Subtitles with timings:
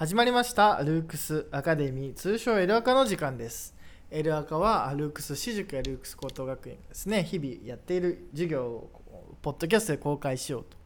[0.00, 3.74] 始まりましたルークスアカデミー通称エルアカの時間です。
[4.10, 7.22] エルアカはルークス私塾やルークス高等学院がですね。
[7.22, 10.78] 日々やっている授業をポッドキャストで公開しようと。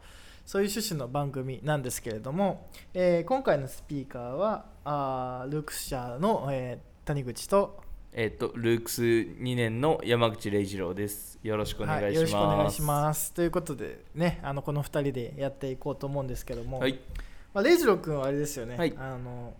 [0.45, 11.38] そういう趣旨の番組なんですけれども、えー今回のスピーカーはあールークス社の、えー谷口とえっ、と、ルークス2年の山口礼二郎です。
[11.44, 12.04] よろしくお願いします。
[12.04, 13.32] はいよろしくお願いします。
[13.32, 16.98] ということでねあのこの2人でやっていこうと思うんですけども、はい、
[17.55, 18.93] まあ、レイジロ君はあれですよね、はい。
[18.98, 19.55] あの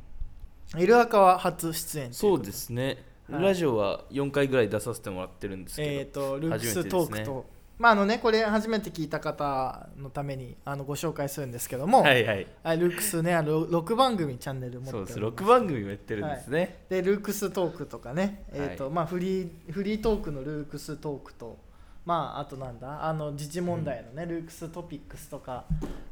[0.77, 3.43] エルアカは初出演そうですね、はい。
[3.43, 7.47] ラジオは4回ぐらい出させてもらってるんですけど、えー、とルークストークと、
[7.79, 15.13] まああのねこれ初めて聞いた方のためにあのご紹介するんですけども、はいはい、あルークスねあの6番組チャンネル持ってそうで。
[15.13, 15.45] す、おります。
[15.45, 16.85] 6番組もやってるんですね。
[16.89, 18.93] でルークストークとかね、えーとはい。
[18.93, 21.59] まあ、フリーフリートークのルークストークと、
[22.05, 23.05] まあ、あとなんだ？
[23.05, 25.65] あの自治問題のね、ルークストピックスとか、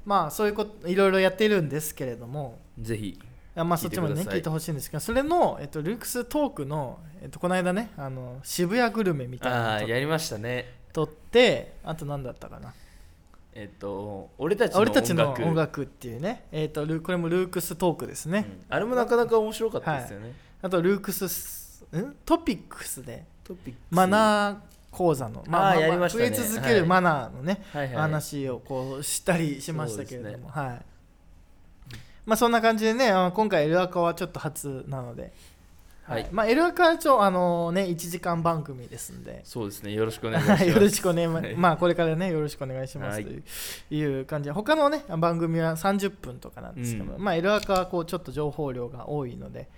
[0.05, 2.59] まあ、そういうこといろいろやっているんですけれども。
[2.81, 3.21] ぜひ、
[3.55, 10.73] あまあ、そっちもね聞いてほしいんですけどそれの、えっと、ルークストークの、えっと、この間ねあの渋谷グルメみたいなのとやりましたね。
[10.95, 12.73] 撮ってあと何だったかな？
[13.55, 15.83] えっ、と、俺たちの俺音楽たちの音楽。
[15.83, 18.75] っていうね、えっとルーこれもルークストークですね、うん。
[18.75, 20.33] あれもなかなか面白かったですよね。
[20.63, 22.17] あとルークススん？
[22.25, 23.27] トピックスで。
[23.45, 23.95] トピックス。
[23.95, 26.31] マナー講座の、まあまあましたね。
[26.31, 30.85] 増え続けるマナーのね、はいはい、話をこうしたりしましたけれども、そうですはい。
[32.27, 35.33] まあそんな感じでね今回エルアカはちょっと初なので、
[36.05, 36.29] はい。
[36.31, 39.41] まあ、エルアカはちょあのね1時間番組ですんで。
[39.45, 40.67] そうですね、よろしくお願いします。
[40.67, 43.43] よろしくお願いしままあこれからねよろしくお願いしますはいという,、
[43.91, 44.21] い。
[44.21, 44.53] う感じで。
[44.53, 49.69] 他のね番組は30分とかなんですけど、うまあエルアカはこうちょっと情報量が多いので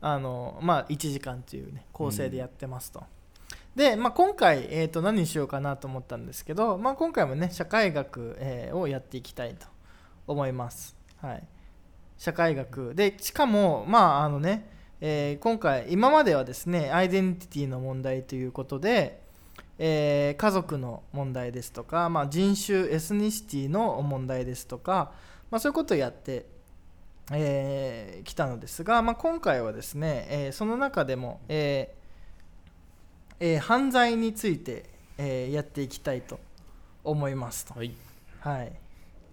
[0.00, 3.04] あのまあ1時間というね構成でやってますと、
[3.76, 9.66] で、まあ、今回、えー、と何にしようかなと思ったんですけど、まあ、今回もね社会学、えーをやっていきたいと
[10.26, 10.96] 思います。
[11.20, 11.42] はい。
[12.16, 12.94] 社会学。
[12.94, 14.66] でしかもまああのね
[15.02, 19.20] えー今回今まではですねアイデンティティの問題ということで、
[19.78, 25.12] えー家族の問題ですとか、まあ、人種エスニシティの問題ですとか、
[25.50, 26.46] まあ、そういうことをやって
[27.28, 32.05] き、えー来たのですが、まあ、今回はですね、えーその中でも、えー
[33.40, 34.84] えー犯罪について、
[35.18, 36.38] えーやっていきたいと
[37.04, 37.74] 思いますと。
[37.74, 37.92] はい、
[38.40, 38.72] はい、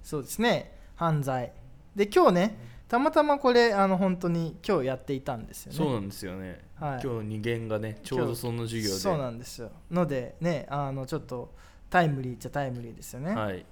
[0.03, 0.77] そうですね。
[0.95, 1.51] 犯罪。
[1.95, 5.77] で今日ねたまたまこれあの本当に今日やっていたんですよね。
[5.77, 6.61] そうなんですよね。
[6.79, 7.01] はい。
[7.03, 8.95] 今日二限がね、ちょうどその授業で。
[8.95, 9.71] そうなんですよ。
[9.89, 11.53] のでねあのちょっと
[11.93, 13.63] タイムリーっちゃタイムリーですよね、はい、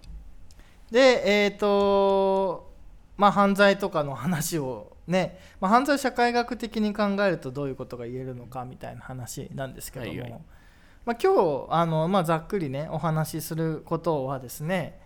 [0.92, 2.71] でえっ、と
[3.18, 10.42] まあ犯罪とかの話をね、まあ、犯罪を社会学的に考えるとどういうことが言えるのかみたいな話なんですけども、はいはい。
[11.06, 15.00] まあ、今日あの、まあ、ざっくりねお話しすることはですね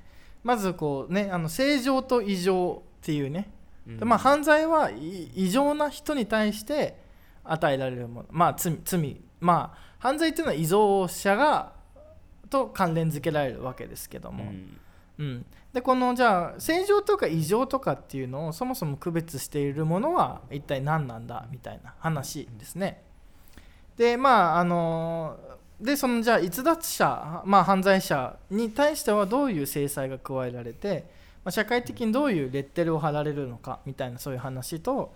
[0.44, 3.50] まずこうねあの正常と異常っていうね。
[3.88, 3.98] うん。
[3.98, 6.98] でまあ、犯罪はい異常な人に対して
[7.44, 11.74] 与えられるもの、まあ、罪罪、まあ、犯罪っていうのは異常者が
[12.50, 14.80] と関連づけられるわけですけども、うん。
[15.18, 23.04] うんでこのじゃあ正常とか異常とかっていうのをそもそも区別しているものは一体何なんだみたいな話ですね。
[23.98, 25.38] でまああの
[25.82, 31.10] でそのじゃあ逸脱者、まあ、犯罪者に対してはどういう制裁が加えられて、
[31.44, 35.14] まあ、社会的にどういうレッテルを貼られるのかみたいなそういう話と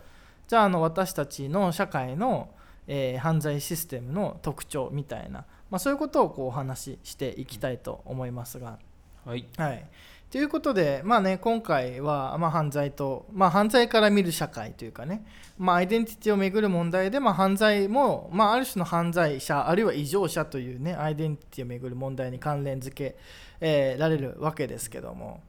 [0.49, 2.49] じゃああの私たちの社会の、
[2.85, 8.77] えー犯罪システムの特徴みたいな、まあ、そういうことをこうお話ししていきたいと思いますが。
[9.25, 9.85] はい、はい、
[10.31, 15.25] ということで、まあね、今回は、まあ、犯罪と、まあ、犯罪から見る社会というかね、
[15.57, 23.17] まあ、アイデンティティをめぐる問題で、まあ、犯罪も、まあ、ある種の犯罪者あるいは異常者というねアイデンティティをめぐる問題に関連づけ、
[23.59, 25.41] えーられるわけですけども。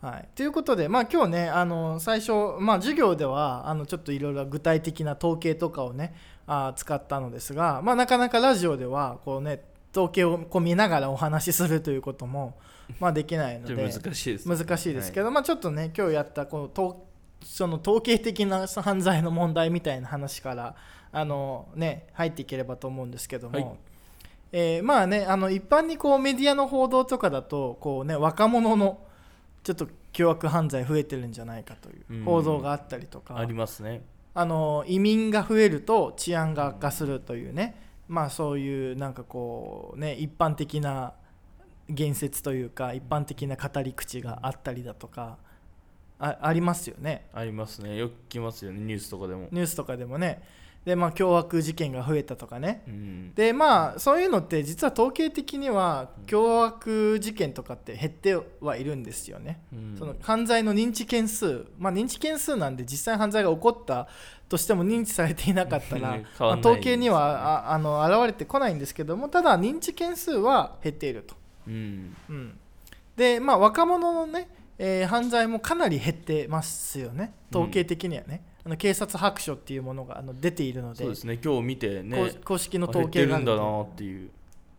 [0.00, 6.12] はい、ということで、まあ、今日ねあの最初、まあ、授業ではあのちょっといろいろ具体的な統計とかをね
[6.44, 12.58] あ使ったのですが、まあ、なかなかラジオではこう、ね、統計をこう見ながらお話しするということも、
[12.98, 17.02] まあ、できないので難しいです、難しいですけど、まあ、ちょっとね今日やったこの統
[17.44, 20.76] その統計的な犯罪の問題みたいな話から
[21.10, 23.76] あの、ね、入っていければと思うんですけども、はい。
[24.54, 29.00] えーまあねあの一般にこうメディアの報道とかだとこう、ね、若者の
[29.64, 34.02] ちょっと凶悪犯罪増えてるんじゃないかという報道があったりとか、ありますね。
[34.34, 37.76] あの移民が増えると治安が悪化するというね、
[38.08, 41.14] まあそういうなんかこうね一般的な
[41.88, 45.38] 言説というか一般的な語り口があったりだとか
[46.18, 47.96] あありますよねありますね。
[47.96, 49.48] よく聞きますよね、ニュースとかでも。
[49.50, 50.42] ニュースとかでもね
[50.84, 52.82] でまあ凶悪事件が増えたとかね。
[52.88, 53.34] うん。
[53.34, 59.96] でまあそういうのって実は統計的には凶悪事件とかって減ってはいるんですよね、うん。
[59.96, 61.66] その犯罪の認知件数。
[61.78, 64.08] まあ認知件数なんで実際犯罪が起こった
[64.48, 66.24] としても認知されていなかったら、 ね。
[66.36, 71.36] 変まあ統計にはああの現れてこないんですけどもただ認知件数は減っていると、
[71.68, 72.16] うん。
[72.28, 72.58] うん、
[73.16, 74.48] でまあ若者のね、
[74.78, 77.34] えー犯罪もかなり減ってますよね。
[77.54, 81.38] 統計的にはね、あの警察白書っていうものがあの出ているのでそうですね。
[81.42, 84.30] 今日見てね公公式の統計があるるんだなっていう。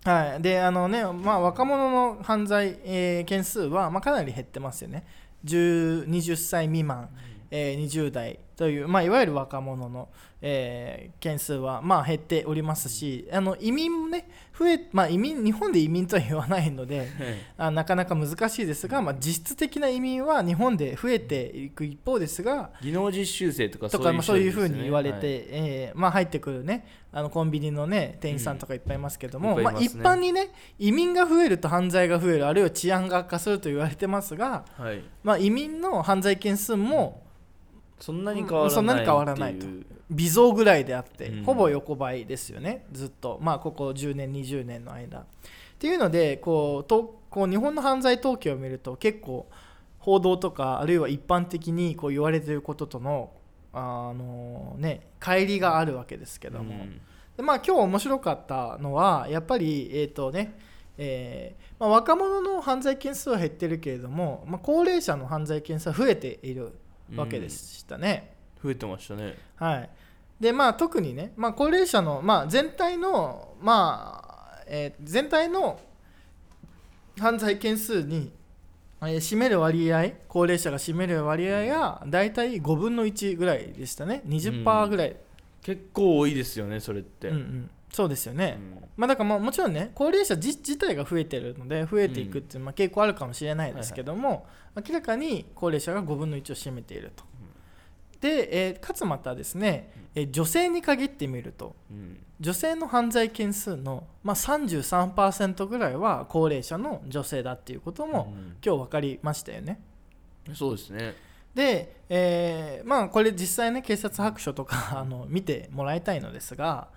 [0.05, 5.05] はい、であのね、まあ、若者の犯罪、えー件数は、まあ、かなり減ってますよね。
[5.45, 7.09] 10 20歳未満、
[7.51, 10.09] えー20代という、まあ、いわゆる若者の、
[10.41, 14.27] えー件数は、まあ、減っておりますし、あの移民もね、
[14.57, 17.07] 増え、まあ、移民、日本で移民とは言わないので、
[17.57, 25.23] あなかなか難しいですが、まあ、実質的な移民は日本で増えていく一方ですが、技能実習生とかとかまあそういうふうに言われて、はい。
[25.25, 29.85] えーまあ、入ってくるねあのコンビニのね店員さんとかいっぱいいますけども、まあ、うんますね。
[29.85, 35.01] 一般にね移民が増えると犯罪が増えるあるいは治安が悪化すると言われてますが、はい。
[35.23, 37.22] まあ、移民の犯罪件数も
[38.03, 39.65] そんなに変わらないそんなに変わらないと。
[40.09, 41.43] 微増ぐらいであって、うん。
[41.45, 42.85] ほぼ横ばいですよね。
[42.91, 45.19] ずっと、まあ、ここ10年20年の間。
[45.19, 45.25] っ
[45.79, 49.47] ていうのでこうとこう日本の犯罪統計を見ると結構
[49.99, 53.31] 報道とかあるいは一般的にこう言われていることとの
[53.71, 56.99] あのね乖離があるわけですけども、うん。
[57.37, 60.59] でまあ、今日面白かったのはやっぱり、えーとね
[60.97, 66.73] えーまあ、若者の犯罪件数は減ってるけれども、まあ、高齢者の犯罪件数は増えている
[67.15, 68.35] わけでしたね。
[68.63, 69.35] 増えてましたね。
[69.55, 69.89] はい、
[70.39, 75.79] でまあ特にね、まあ、高齢者の、まあ、全体の、まあえー全体の
[77.19, 78.31] 犯罪件数に、
[79.01, 84.21] えー占める割合高齢者が占める割合が大体5分の1ぐらいでしたね。
[84.27, 85.17] 20%ぐらい、
[85.61, 87.27] 結構多いですよねそれって。
[87.29, 87.69] うんうん。
[87.91, 94.45] そうですよね、うんまあ、だからまあもちろんね高齢者自自体が増えてるので増えていくっていう、まあ、傾向あるかもしれないですけども、
[94.75, 97.23] 明らかに高齢者が5分の1を占めていると。
[98.21, 102.19] で、えーかつまたですね、えー女性に限ってみるとうん。
[102.39, 108.55] 女性の犯罪件数の、まあ、33%ぐらいは高齢者の女性だっていうことも、うん。
[108.63, 109.79] 今日分かりましたよね。
[110.53, 111.15] そうですね。
[111.53, 116.87] で、えーまあこれ実際ね警察白書とかあの見てもらいたいのですが、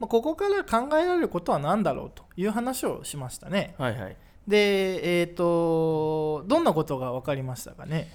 [0.00, 3.74] まあ、ここから考えられることは何だろうという話をしましたね。
[3.78, 4.16] はいはい。
[4.48, 8.08] で、えっ、とどんなことが分かりましたかね？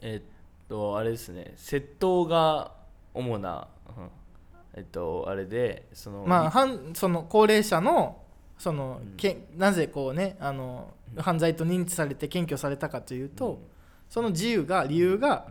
[0.00, 1.52] えっとあれですね。
[1.56, 2.72] 窃盗が
[3.12, 4.08] 主な、うん。
[4.74, 8.22] えっとあれでそのまあ、犯その高齢者の
[8.56, 9.16] その、うん。
[9.16, 13.60] けなぜこうねあの犯罪と認知されて検挙されたかというと、
[14.08, 15.48] その自由が理由が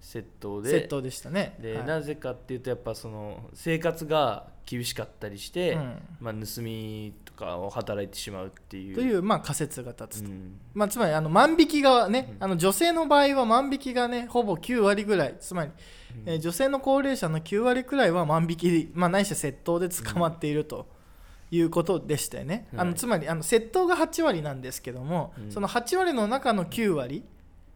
[0.00, 0.84] 窃盗で。
[0.84, 1.56] 窃盗でしたね。
[1.60, 1.86] で、はい。
[1.86, 6.02] なぜかっていうとやっぱその生活が厳しかったりして、うん。
[6.20, 8.94] まあ、盗みとかを働いてしまうっていう。
[8.94, 10.30] という、まあ、仮説が立つと。
[10.30, 10.58] うん。
[10.74, 12.44] まあ、つまりあの万引きがね、うん。
[12.44, 15.36] あの女性の場合は万引きがねほぼ9割ぐらい。
[15.38, 15.70] つまり、
[16.26, 20.88] えー女性の高齢者の9割くらいは万引き、まあ、ないしは窃盗で捕まっていると
[21.50, 22.88] いうことでしたよね、あはい。
[22.88, 25.52] のつまりあの窃盗が8割なんですけども、うん。
[25.52, 27.24] その8割の中の9割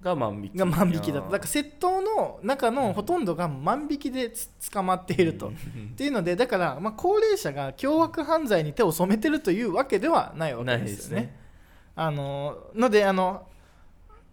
[0.04, 0.58] が万引き。
[0.58, 5.48] が万引きだとだから窃盗の中のほとんどが万引きでつ捕まっていると。
[5.48, 5.52] っ
[5.96, 11.22] ていうのでだから、まあ、高齢者が凶悪犯罪に手を染めてるというわけではないわけですよね。
[11.22, 11.36] すね。
[11.96, 13.46] あののであの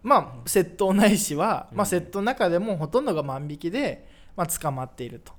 [0.04, 5.32] まあ窃盗ないしは、まあ、うん窃盗の中でもほとんどが万引きで、まあ、捕まっていると。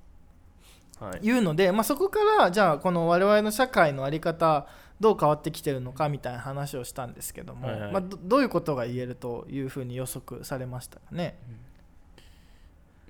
[1.04, 1.26] はい。
[1.26, 4.66] いうので、まあ、そこからじゃあこの我々の社会の在り方
[5.00, 7.92] どう変わってきてるのかみたいな話をしたんですけども、はいはい。
[7.92, 11.36] まあ、どどういうことが言えるというふうに予測されましたかね？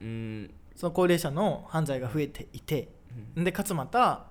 [0.01, 0.55] うん。
[0.75, 2.89] その高齢者の犯罪が増えていて
[3.37, 4.25] でかつまた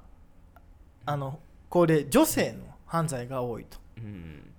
[1.06, 1.40] あの
[1.70, 3.78] 高齢女性の犯罪が多いと。
[3.98, 4.54] うん。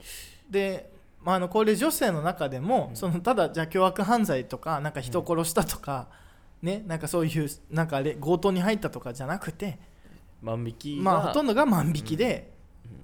[0.49, 2.97] で、まあ、あの高齢女性の中でも、うん。
[2.97, 6.09] そのただじゃあ凶悪犯罪とかなんか人を殺したとか、
[6.63, 9.81] ね、なんかそういうなんかあれ強盗に入ったとかじゃなくて、
[10.41, 12.52] 万引きが、まあ、ほとんどが万引きでうん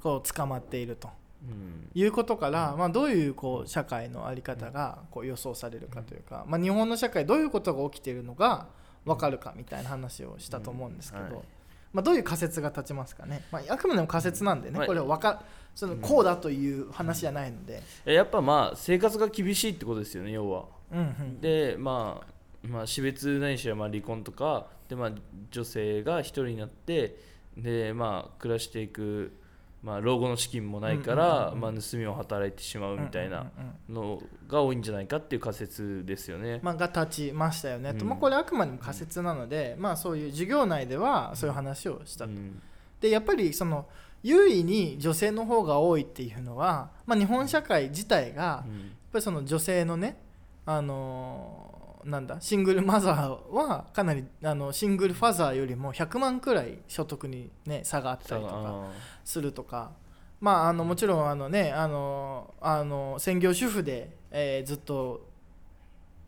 [0.02, 1.08] こう捕まっていると。
[1.48, 1.88] うん。
[1.94, 8.66] いうことから、まあ、どういうこう社会の在り方がこう予想されるかというか、まあ、日本の社会どういうことが起きているのが
[9.04, 11.32] 分かるかみたいな話をしたと思うんですけど、うん。
[11.34, 11.44] はい。
[11.92, 14.86] まあ、どういう仮説が立ちますかね、まあ、あくまでも仮説なんでね、はい。
[14.86, 15.42] これはわか
[15.74, 17.82] そのこうだという話じゃないので。
[18.04, 20.64] えやっぱまあ生活が厳しいってことですよね要は。
[20.90, 21.40] うんうん。
[21.40, 25.12] でまあまあ死別ないしはまあ離婚とかでまあ
[25.52, 27.16] 女性が一人になって
[27.56, 29.38] でまあ暮らしていく
[29.82, 33.50] まあ、老後の資金もないから、まあ、盗みを働いてしまうみたいな
[33.88, 36.58] のが多いんじゃないかっていう仮説ですよね。
[36.62, 38.00] まあ、が立ちましたよね、と。
[38.00, 38.08] うん。
[38.08, 42.60] まあ、これあくまでも仮説なので、まあ、そういう授業内ではそういう話をしたと、うん。
[43.00, 43.86] でやっぱりその
[44.24, 50.18] 優位に女性の方が多いっていうのは、まあ、日本社会自体がやっうんぱりその女性のね、
[50.66, 51.77] あのー
[52.08, 58.90] なんだシングルマザーはかなりあのシングルファザーよりも100万くらい所得に、ね、差があったりとかあ
[59.24, 59.92] するとか、
[60.40, 65.28] まあ、あのもちろんあの、ね、あのあの専業主婦で、えーずっと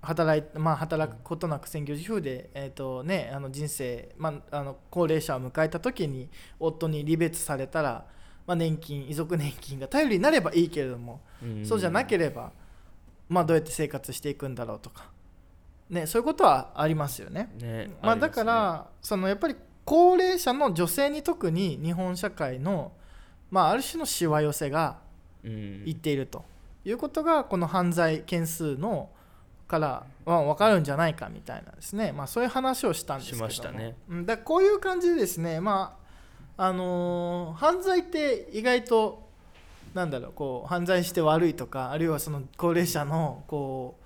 [0.02, 8.06] 働い、まあ、働くことなく専業主婦で、えーとね、あの人生、まあ、あの高齢者を迎えた時に夫に離別されたら、
[8.46, 11.20] まあ、年金遺族年金が頼りになればいいけれども、
[11.64, 12.50] そうじゃなければ、
[13.28, 15.10] まあ、どうやって生活していくんだろうとか、
[15.90, 17.50] ね、そういうことはありますよね。
[17.60, 22.92] ねまあ、だからそのやっぱり高齢者の女性に特に日本社会の、
[23.50, 24.98] まあ、ある種のしわ寄せが
[25.44, 25.82] うん。
[25.86, 26.44] いっていると
[26.84, 29.10] いうことがこの犯罪件数の
[29.66, 33.50] からは分かるんじゃないかみたいなですね、まあ、そういう話をしたんですけども。
[33.50, 33.96] しましたね。
[34.08, 34.26] うん。
[34.26, 35.96] だこういう感じでですね、ま
[36.56, 39.30] ああのー犯罪って意外と
[39.94, 43.99] なんだろうこう犯罪して悪いとかあるいはその高齢者のこう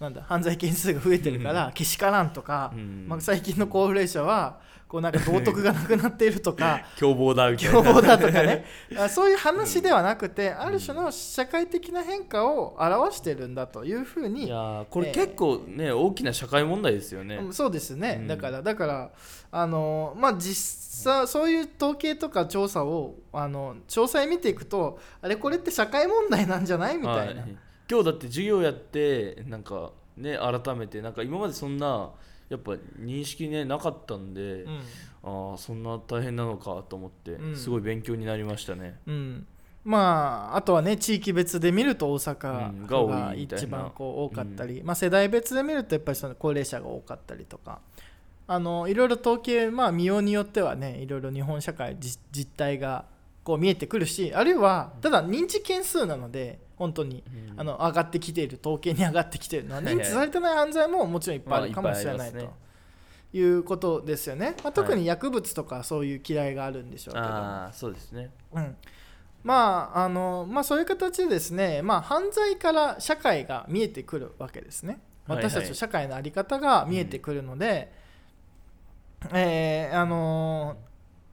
[0.00, 3.06] なんだ犯罪件数が増えてるからけしからんとか、うん。
[3.08, 8.64] まあ、最近の高齢者はこうなんか道徳がなくなっているとか 凶暴だ凶暴だとかね。
[8.96, 17.36] あ そういう話ではなくてある種の社会的な変化を表してるんだというふういにやーこれ結構ね、大きな社会問題ですよね。
[17.36, 18.28] うんそうですね、うん。
[18.28, 19.10] だからだから
[19.50, 20.54] あのまあ実
[21.02, 27.56] 際そういう統計とか調査をあの詳細見ていくとあれこれって社会問題なんじゃないみたいな、はい
[27.90, 32.10] 今日だって授業やってなんかね改めてなんか今までそんな
[32.48, 34.80] やっぱ認識ねなかったんで、うん。
[35.22, 37.56] ああそんな大変なのかと思って、うん。
[37.56, 38.98] すごい勉強になりましたね。
[39.06, 39.46] うん、
[39.84, 47.80] まああとはね地域別で見ると大うん阪が一番こう多かったり、まあ、世代別で見るとやっぱりその高齢者が多かったりとか。
[48.50, 53.04] あのいろいろ統計、まあ、見ようによってはねいろいろ日本社会実実態が
[53.48, 57.58] こう見えてくるしあるいはただ認知件数なので本当にうん。
[57.58, 59.96] あの上がってきている統計に上がってきているのははいはい。
[59.96, 62.52] 認知されてない犯罪ももちろんいっぱいあるかもしれないと
[63.32, 67.26] いうことですよね、まあ、特に薬物とかそういう嫌いがあるんでしょうけど
[67.72, 68.30] そうですね。
[68.52, 68.76] うん、
[69.42, 75.00] まああのまあそういう形でですね、まあ、犯罪から社会が見えてくるわけですね。
[75.26, 75.46] はいはい。
[75.46, 77.90] 私たちの社会の在り方が見えてくるので、
[79.32, 80.76] えーあの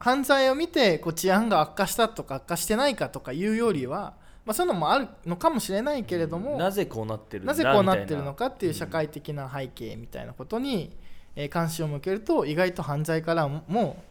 [0.05, 4.13] 犯罪を見てこう治安が悪化したとか悪化してないかとかいうよりは、
[4.45, 7.55] まあ、そういうのもあるのかもしれないけれども、なぜこうなってるな。
[7.55, 10.95] ぜこうなってるのかっていう社会的な背景みたいなことに、
[11.35, 14.03] え関心を向けると意外と犯罪からも、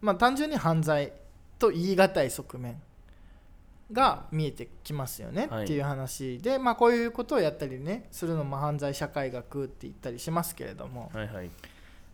[0.00, 1.12] まあ、単純に犯罪
[1.58, 2.80] と言い難い側面
[3.90, 11.50] が見えてきますよねっていう話で、はい、まあ、こういうことをやったりねするのも犯罪社会学って言ったりしますけれども、はいはい、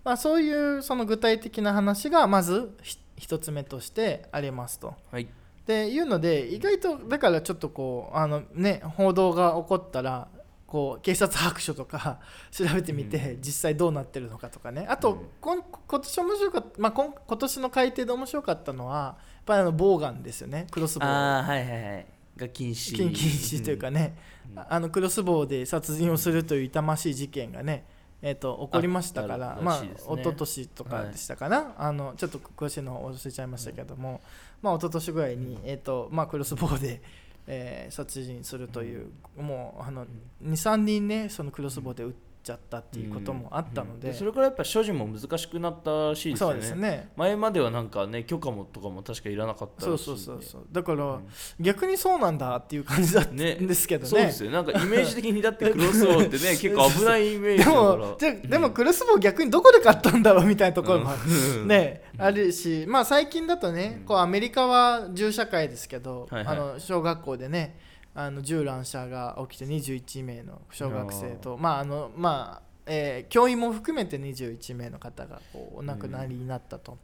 [0.05, 4.95] まあ、そういうその具体的な話がまず必1つ目としてありますと。
[5.11, 5.29] はい。
[5.67, 10.29] でいうので意外とだからちょっとこうあのね報道が起こったら
[10.67, 12.21] こう警察白書とか
[12.51, 14.87] 調べてみて、うん、実際どうなってるのかとかね。
[14.89, 15.63] あと、うん、今
[16.01, 20.67] 年面白かった、まあ、今今年の改定で面白かったのはやっぱりあのボウガンですよね。
[20.71, 21.09] クロスボウ。
[21.09, 22.07] はいはいはい。
[22.37, 22.95] が禁止。
[22.95, 24.17] 禁止というかね、
[24.55, 27.85] うん、あのクロスボウで殺人をするという痛ましい事件がね、
[28.23, 34.21] えー、と起こりましたからあったまあ一昨年とかでしたかな、あのちょっと詳しいのを忘れちゃいましたけども、
[34.63, 37.03] まあ一昨年ぐらいに、えーとまあ、クロスボウで、
[37.47, 40.07] えー殺人するという、もうあの
[40.43, 42.13] 23人ねそのクロスボウで撃っ
[42.47, 44.15] ちゃったっていうこともあったので、うん。
[44.15, 46.55] それからやっぱ所持も難しくなったらしいですよね。
[46.55, 47.11] そうですね。
[47.17, 50.67] 前まではなんかね許可もとかも確かいらなかったそうらしいんでそうそうそう。
[50.71, 51.27] だから、うん
[51.59, 54.09] 逆にそうなんだっていう感じだったんねですけどね。
[54.09, 54.51] そうですよ。
[54.51, 57.97] なんかイメージ的にだってクロスボウってね 結構危ないイメージでだから。
[57.97, 61.61] もじゃでもクロスボウ逆にどこで買ったんだろうみたいなところもある。
[61.63, 61.69] うん。
[61.69, 64.07] ね、あるし、まあ、最近だとね、うん。
[64.07, 66.57] こうアメリカは銃社会ですけど、はいはい。
[66.57, 67.79] あの小学校でね
[68.19, 76.97] あの銃乱射が起きて21名の小学生とまああのまあえー教員も含めて21名の方がこうお亡くなりになったと。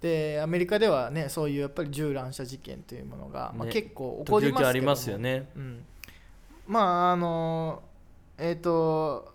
[0.00, 4.56] でアメリカではねそういうやっぱり銃乱射事件というものが、まあ、ね結構起こりますけども。
[4.56, 5.48] 時々ありますよね。
[5.54, 5.84] うん、
[6.66, 7.82] まああの
[8.38, 9.31] えっ、と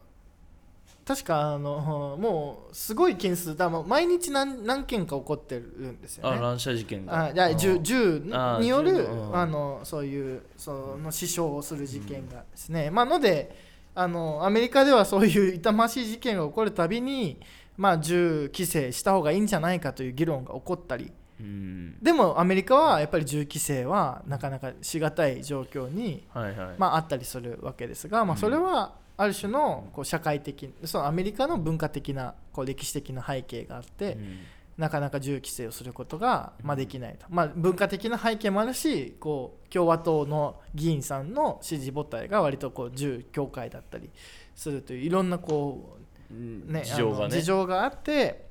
[1.07, 6.37] 確かあのもうすごい件数だもう毎日何何件か起こってるんですよね。
[6.37, 7.27] あ乱射事件が。
[7.27, 8.19] あじゃあ銃
[8.59, 13.55] によるあのそういうその死傷をする事件がですね、まあので
[13.95, 17.39] あのアメリカではそういう痛ましい事件が起こるたびに、
[17.77, 21.11] まあ、銃規制した方がいいんじゃないかという議論が起こったり。
[21.39, 21.97] うん。
[21.99, 26.75] でもアメリカはやっぱり銃規制はなかなかしがたい状況に、はいはい。
[26.77, 34.39] まあ、あったりするわけですが、まあ、うんそれはある種のこう社会的そのアメリカの文化的なこう歴史的な背景があって、うん。
[34.77, 44.11] なかなか銃規制をすることが、まあ、できないと、まあ、文化的な背景もあるしこう共和党の議員さんの支持母体が割とこう銃協会だったり
[44.53, 45.97] するといういろんなこ
[46.29, 47.29] うね、事情がね。
[47.29, 48.45] 事情があって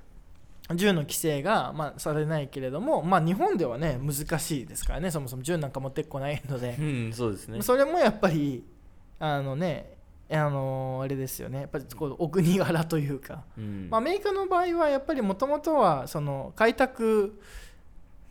[0.75, 5.13] 銃の規制が、まあ、されないけれども、まあ、日本ではね難しいですからね。
[5.13, 6.75] そもそも銃なんか持ってこないので。
[6.77, 7.63] う、んそうですね。
[7.63, 8.65] それもやっぱり
[9.21, 9.96] あのね
[10.31, 13.45] あのあれですよねやっぱりこうお国柄というか。
[13.57, 17.41] うんまあ、アメリカの場合はやっぱりもともとはその開拓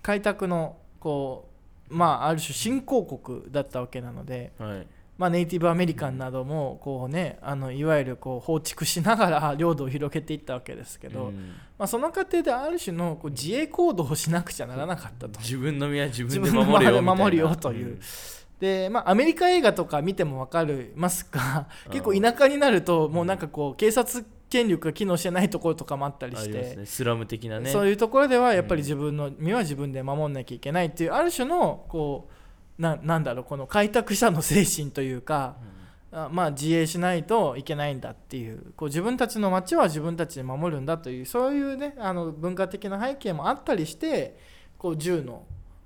[0.02, 1.50] 開拓のこ
[1.90, 4.88] うまあある種新興国だったわけなので、はい
[5.18, 15.40] まあ、ネイティブアメリカンなどもこうねあのいわゆるこう放逐しながら領土を広げていったわけですけど、うんまあ、その過程である種のこう自衛行動をしなくちゃならなかったと。
[15.40, 18.00] 自分の身は自自分で守るよという
[18.60, 26.86] でまあ、アメリカ映画とか見ても分かりますが結構田舎になるともうなんかこう警察権力が機能してないところとかもあったりあして、ね。
[26.86, 27.70] スラム的なね。
[27.70, 32.30] そういうところではやっぱり自分の身は自分で守んなきゃいけないっていうある種のこ
[32.80, 35.58] うななんだろうこの開拓者の精神というか、
[36.12, 38.74] あまあ自衛しないといけないんだっていう。
[38.78, 44.38] こう自分たちの町は自分たちで守るんだというそういうねあの文化的な背景もあったりして
[44.78, 45.44] こう銃の,、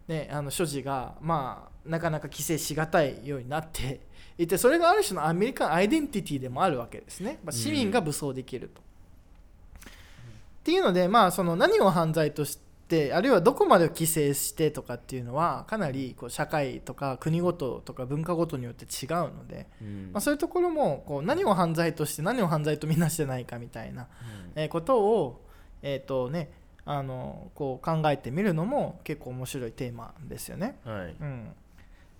[0.07, 4.01] ね、あの所持がまあなかなか規制しがたいようになって
[4.37, 8.81] いてそれがある種のアメリカンアイデンティティでもあるわけですね、まあ、市民が武装できると。
[8.81, 20.09] っていうので、まあ、その何を犯罪としてあるいはどこまで規制してとかっていうのはかなりこう社会とか国ごととか文化ごとによって違うので、うん。
[20.13, 24.07] まあ、そういうところもこう何を犯罪として何を犯罪とみなしてないかみたいな、
[24.55, 25.41] えーことを、
[25.81, 26.51] えーとね、
[26.85, 30.79] あのこう考えてみるのも結構面白いテーマですよね。
[30.85, 31.15] うんはい。
[31.19, 31.47] うん、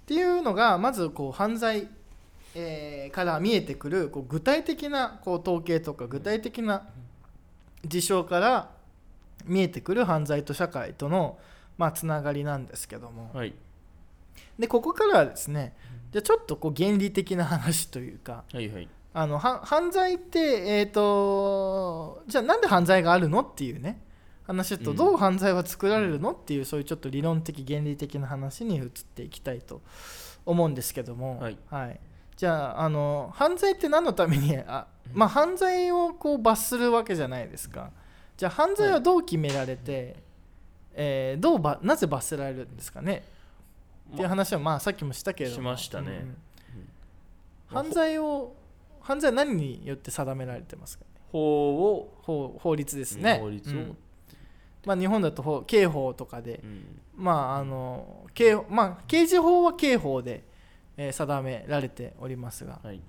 [0.10, 1.88] っていうのがまずこう犯罪、
[2.56, 6.88] えーから見えてくるこう具体的なこう統計とか具体的な
[7.86, 8.72] 事象から
[9.46, 11.38] 見えてくる犯罪と社会との、
[11.78, 13.30] まあ、つながりなんですけども。
[13.36, 13.54] はい。
[14.58, 15.76] でここからはですね
[16.12, 18.90] じゃあちょっとこう原理的な話というかはいはい。
[19.14, 24.02] あのは犯罪って、えー、とじゃあなんで犯罪があるのっていうね
[24.50, 24.98] 話とうん。
[24.98, 26.32] どう犯罪は作られるの？
[26.32, 29.82] っていうそういうちょっと理論的原理的な話に移っていきたいと
[30.46, 32.00] 思うんですけども、はい。
[32.36, 34.58] じゃああの犯罪って何のために？
[34.58, 37.92] あ、まあ、犯罪をこう罰するわけじゃないですか。
[38.38, 40.16] じゃあ犯罪はどう決められて、
[40.94, 43.24] えーどうばなぜ罰せられるんですかね？
[44.14, 45.62] っていう話はまあさっきもしたけれども。
[45.62, 46.08] しましたね。
[46.12, 46.38] うん
[47.68, 48.56] 犯罪を
[49.02, 51.22] 犯罪は何によって定められてますかね？
[51.32, 52.18] 法を。
[52.24, 53.98] 法法律ですね、法律をうん
[54.86, 57.00] まあ、日本だと法刑法とかで、うん。
[57.16, 60.44] まああの刑まあ、刑事法は刑法で、
[60.98, 63.02] えー定められておりますが、はい。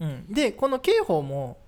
[0.00, 1.58] うん、でこの刑法も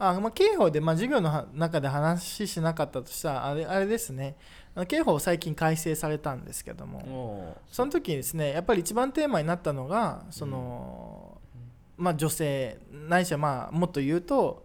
[0.00, 4.34] あ、まあ、刑法で、まあ、授業のは中で話しなかったとしたらあれあれですね。
[4.88, 11.38] 刑法最近改正されたんですけども、その時にですねやっぱり一番テーマになったのがその、
[11.96, 14.64] まあ、女性ないしはまあもっと言うと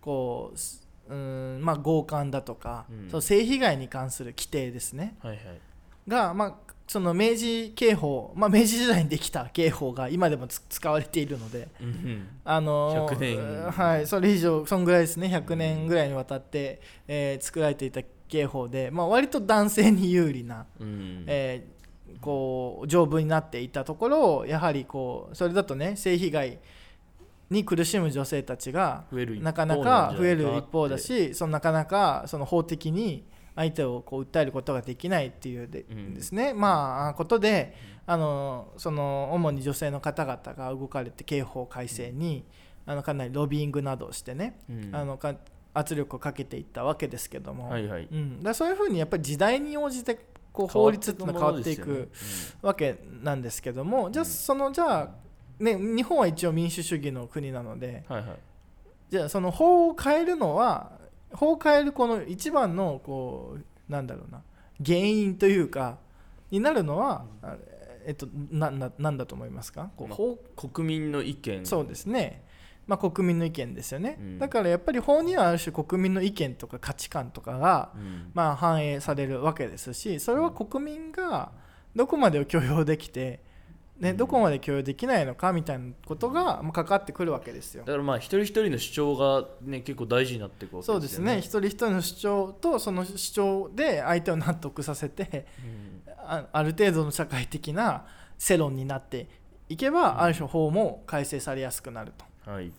[0.00, 3.10] こうすうんまあ強姦だとか、うん。
[3.10, 5.16] その性被害に関する規定ですね。
[5.20, 5.60] はいはい。
[6.08, 6.54] が、まあ、
[6.86, 11.68] その明治刑法、まあ、明治時代にできた刑法が今でもつ使われているので。
[11.80, 13.70] うんあの100年。
[13.70, 15.28] はい、それ以上そんぐらいですね。
[15.28, 21.24] 100年ぐらいにわたって、えー作られていた刑法で、まあ、割と男性に有利な、うん。
[21.26, 21.74] えー
[22.20, 26.58] こう条文になっていたところをやはりこうそれだとね性被害
[27.54, 29.04] に苦しむ女性たちが
[29.40, 36.52] なかなか増える一方だしそのなかなかその法的に相手をこう訴えることができないっていうで,、うんですね。
[36.52, 42.44] まあことであのその主に女性の方々が動かれて刑法改正に、
[42.84, 44.90] あのかなりロビーングなどをしてね、うん。
[44.92, 45.36] あのか
[45.72, 48.08] 圧力をかけていったわけですけども、はいはい。
[48.10, 50.18] うん、だそういうふうにやっぱり時代に応じて
[50.52, 52.10] こう法律っていうのは変わっていく
[52.62, 55.10] わけなんですけどもじゃあそのじゃあ、
[55.58, 58.38] ね、日本は一応民主主義の国なのではいはい。
[59.10, 60.92] じゃあその法を変えるのは
[61.32, 64.42] 法を変えるこの一番のこうなんだろうな
[64.84, 65.98] 原因というか
[66.50, 67.56] になるのは、あ
[68.06, 69.90] えっと、なななんだと思いますか？
[69.96, 71.64] 法国民の意見。
[71.64, 72.44] そうですね、
[72.86, 74.38] まあ、国民の意見ですよね、うん。
[74.38, 78.30] だからやっぱり法にはある種国民の意見とか価値観とかが、うん。
[78.34, 81.52] まあ、反映されるわけですしそれは国民が
[81.94, 83.40] どこまでを許容できて
[84.00, 87.92] ね、うんどこまで許容できないのかみたいなことがまあかかってくるわけですよだ。
[87.92, 98.04] からまあ一人一人の主張がね結構大事になっていくわけそうですねですよね一人一人の主張とその主張で相手を納得させてうんあある程度の社会的な
[98.36, 99.28] 世論になって
[99.68, 102.12] いけば、うんある種法も改正されやすくなる
[102.44, 102.50] と。
[102.50, 102.72] はい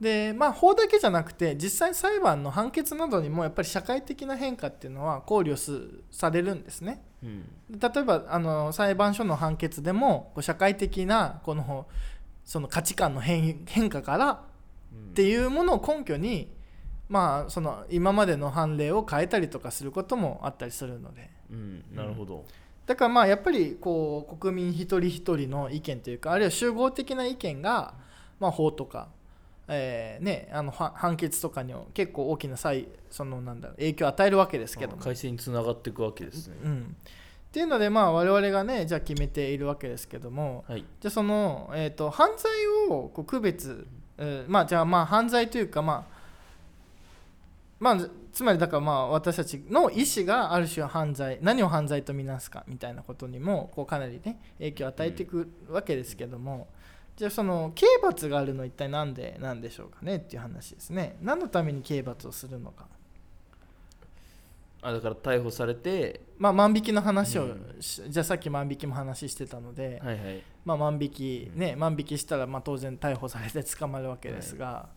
[0.00, 7.02] でまあ法だけじゃなくて実際裁判の判決などにもやっぱり社会的な変化っていうのは考慮すされるんですね。
[7.22, 7.44] うん。
[7.70, 11.86] 例えばあの裁判所の判決でもこう社会的なこの
[12.44, 14.44] その価値観の変変化から
[14.92, 15.10] うん。
[15.10, 16.52] っていうものを根拠に、
[17.08, 21.30] まあ、その今までの判例を変えたりとかすることもあったりするので。
[21.50, 21.84] うん。
[21.94, 22.44] なるほど。
[22.86, 27.94] だからまあやっぱりこう国民一人一人の意見というかあるいは集合的な意見が、
[28.38, 29.08] まあ、法とか、
[29.68, 35.02] えーね、あのは判決とかにも結構大きな際そのなんだ影響を与えるわけですけども。
[35.02, 36.56] 改正につながっていくわけですね。
[36.62, 36.96] うん、
[37.48, 40.64] っていうのでまあ我々がねじゃあ決めているわけですけども。
[40.68, 40.84] はい。
[41.00, 43.86] じゃあその、えー、と犯罪をこう区別、
[44.18, 46.16] えーまあじゃあまあ犯罪というかまあ
[47.78, 56.68] まあつまりだからまあ私たちの意思がある種犯罪何を犯罪とみなすかみたいなことにもこうかなりね影響を与えていくわけですけども、
[57.16, 61.16] じゃあその刑罰があるのは一体何でなんでしょうかねっていう話ですね。
[61.22, 62.86] 何のために刑罰をするのか。
[64.82, 66.20] あだから逮捕されて。
[66.38, 67.76] まあ万引きの話をうん。
[67.80, 70.42] し、じゃあさっき万引きも話してたので、はいはい。
[70.66, 74.90] まあ、万引きね万引きしたらまあ当然逮捕されて捕まるわけですが、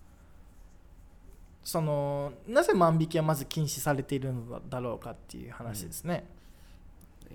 [1.63, 6.25] そのなぜ万引きはまず禁止されているのだろうかっていう話ですね。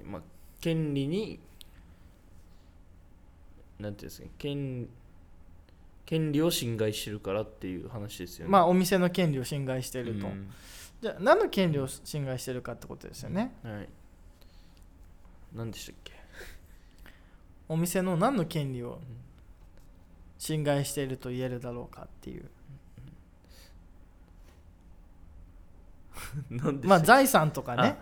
[0.04, 0.22] まあ
[0.60, 1.40] 権利に
[3.78, 4.88] なんていうんですか権
[6.06, 8.50] 権利を侵害してるからっていう話ですよね。
[8.52, 10.50] まあお店の権利を侵害していると、うん。
[11.00, 13.54] じゃあ何の権利を侵害しているかってことですよね。
[13.62, 13.88] はい。
[15.54, 16.12] 何でしたっけ？
[17.68, 19.00] お店の何の権利を
[20.36, 22.50] 侵害していると言えるだろうかっていう。
[26.50, 27.98] 何でしたまあ財産とかね。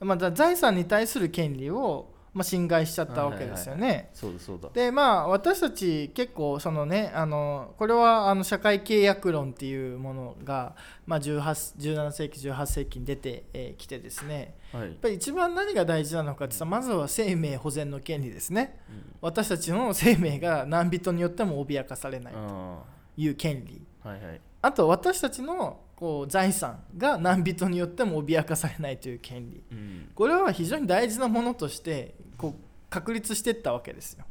[0.00, 4.10] まあ、だ財産に対する権利を、まあ、侵害しちゃったわけですよね。
[4.12, 4.68] そうだそうだ。
[4.68, 11.40] でまあ私たち結構そのねあのこれはあの社会契約論っていうものが、まあ、18
[11.80, 13.46] 17世紀18世紀に出て
[13.78, 14.54] き、えてですね。
[14.70, 14.82] はい。
[14.82, 18.80] やっぱり一番何が大事なのかって言ったらまずは生命保全の権利ですね。
[19.22, 22.84] 私たちの生命が何人によっても脅かされないとあ
[23.16, 23.80] いう権利。
[24.04, 24.40] あはいはい。
[24.60, 29.64] あと私たちのこう財産が何人によっても脅かされないという権利。
[29.72, 30.10] うん。
[30.14, 32.54] これは非常に大事なものとしてこう
[32.90, 34.24] 確立していったわけですよ。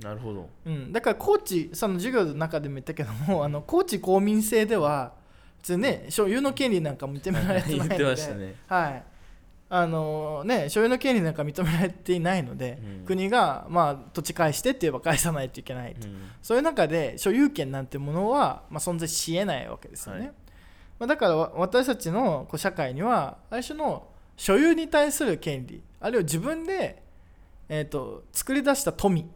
[0.00, 0.48] なるほど。
[0.66, 5.12] うん、だから高知その授業の中でも言ったけどもあの高知公民制では
[5.58, 8.54] 普通ね所有の権利なんか認められてないのでね。
[8.66, 9.02] はい。
[9.74, 13.06] あのね、所有の権利なんか認められていないので、うん。
[13.06, 16.30] 国が、まあ、土地返してって言えば返さないといけないと、うん。
[16.42, 20.32] そういう中で所有権なんてものは、まあ、存在しえないわけですよね、はい。
[20.98, 27.02] まあ、だからわ私たちのこう社会にはある種の所有に対する権利あるいは自分で、
[27.74, 29.26] えー、と作り出した富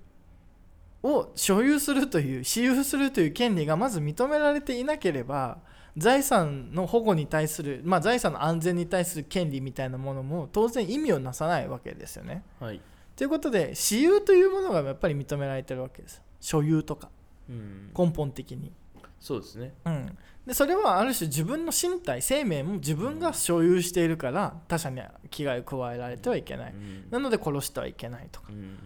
[1.03, 5.57] を所有するという私有するという権利がまず認められていなければ
[5.96, 12.42] 財産の保護に対する、まあ、財産の安全に対する権利みたいなものも当然意味をなさないわけですよね。
[12.61, 12.81] はい。
[13.16, 16.20] ということで私有というものがやっぱり認められてるわけです。
[16.38, 17.09] 所有とか。
[17.49, 17.90] うん。
[17.96, 18.70] 根本的に。
[19.18, 19.72] そうですね。
[19.87, 26.72] うん、でそれはある種自分の身体生命も自分が所有しているから他者に危害を加えられてはいけない。
[26.72, 27.11] うん。
[27.11, 28.46] なので殺してはいけないとか。
[28.50, 28.76] うん。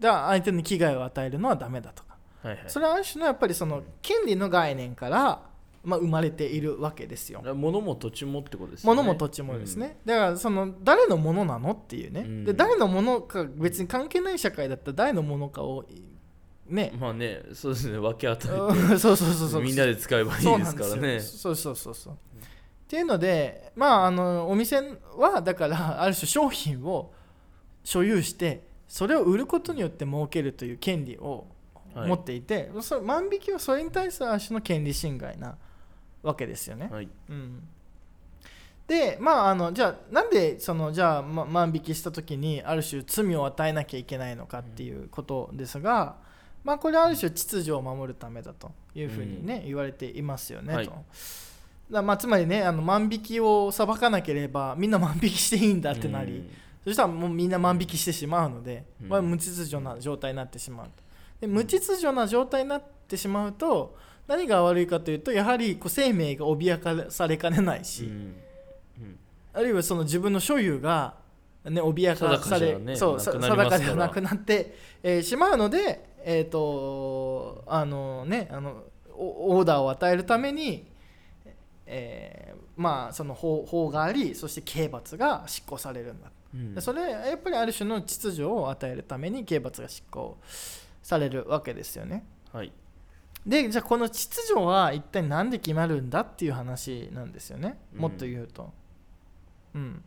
[0.00, 2.16] で相手に危害を与えるのはダメだとか。
[2.42, 2.64] はいはい。
[2.66, 5.42] それはある種のやっぱりその権利の概念から、
[5.84, 7.40] まあ、生まれているわけですよ。
[7.54, 8.96] 物も土地もってことですよね。
[8.96, 12.44] 物も土地もですね、だからその誰のものなのっていうね、うん。
[12.44, 15.84] で誰のものか別に関係ない社会だったら誰のものかを
[16.68, 16.90] ね。
[16.94, 19.62] うんまあねそうですね分け与うん そうそうそうそう。
[19.62, 21.20] えてみんなで使えばいいそうですからね。
[21.20, 22.16] そうそうそうそうっ
[22.88, 24.80] ていうのでまああのお店
[25.16, 27.12] はだから ある種商品を
[27.84, 31.46] 所有してそれを売ることによって儲けるという権利を
[31.96, 32.08] はい。
[32.08, 35.56] 持っていて、それ万引きはそれに対するある種の権利侵害な
[36.22, 36.90] わけですよね。
[36.92, 37.08] はい。
[37.30, 37.66] うん、
[38.86, 46.16] でまああのじゃあなんでそのじゃあ、ま、万引きした時にある種罪を与えなきゃいけないのかっていうことですが、
[46.66, 50.84] まあこれはある種秩序を守るためだというふうにね、言われていますよね、はい。
[50.84, 50.92] と。
[51.88, 56.50] だまあ、つまりねあの万引きを裁かなければみんな 万引きしていいんだってなり、うん。
[56.82, 59.08] そしたらもうみんな万引きしてしまうので、うん。
[59.08, 61.04] まあ、無秩序な状態になってしまうと。
[61.40, 68.34] で無秩序な状態になってしまうと何が悪いかというとやはりこう生命が脅かされかねないし、うん。
[69.52, 71.14] あるいはその自分の所有が
[71.70, 78.82] ね、脅かされ、そう定かじゃなくなって、えーしまうので、えーとあのね、あの
[79.14, 80.90] おオーダーを与えるために、
[81.86, 86.74] えーまあ、その法法がありそして刑罰が執行されるんだ、うん。
[86.74, 90.36] でそれやっぱりある種の秩序を与えるために刑罰が執行
[91.00, 92.26] されるわけですよね。
[92.52, 92.72] はい。
[93.46, 97.78] でじゃあこの秩序は一体何で決まるんだっていう話なんですよね。
[97.94, 98.00] うん。
[98.00, 98.72] もっと言うと。
[99.76, 100.02] うん、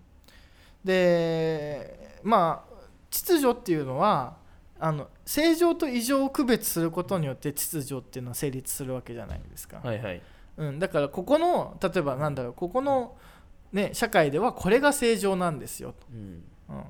[0.84, 2.74] でまあ
[3.10, 4.36] 秩序っていうのは
[4.80, 9.80] あの正常と異常を区別することによって秩序っていうのは成立するわけじゃないですか。
[9.84, 10.22] はいはい。
[10.58, 13.16] うん、だからここの例えばなんだろうここの、
[13.72, 16.44] ね、社会ではこれが正常なんですよと、うん。
[16.70, 16.84] うん、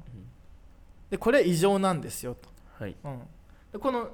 [1.09, 2.47] でこれ異常なんですよと。
[2.79, 2.95] はい。
[3.03, 3.19] うん、
[3.73, 4.07] でこの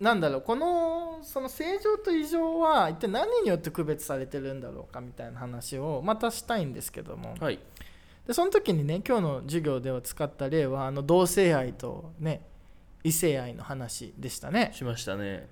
[0.00, 7.34] なんだろうこのその正常と異常は一体何によって区別されてるんだろうかみたいな話をまたしたいんですけども。
[7.38, 7.58] はい。
[8.26, 12.40] でその時にね今日の授業では使った例はあの同性愛とね
[13.06, 14.72] 異性愛の話でしたね。
[14.74, 15.48] しましたね。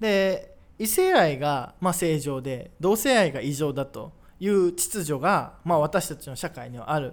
[0.00, 7.12] で異性愛がまあ正常で同性愛が異常だという秩序がまあ私たちの社会にはある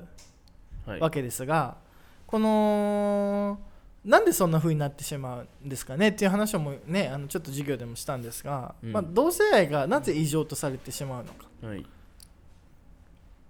[0.88, 1.00] はい。
[1.00, 1.78] わけですが、
[2.26, 3.60] この
[4.04, 6.08] なんでそんな風になってしまうんですかね？
[6.10, 8.92] っていう話をもねあのちょっと授業でもしたんですが、うん。
[8.92, 11.86] まあ、同性愛がなぜ異常とされてしまうのか、はい。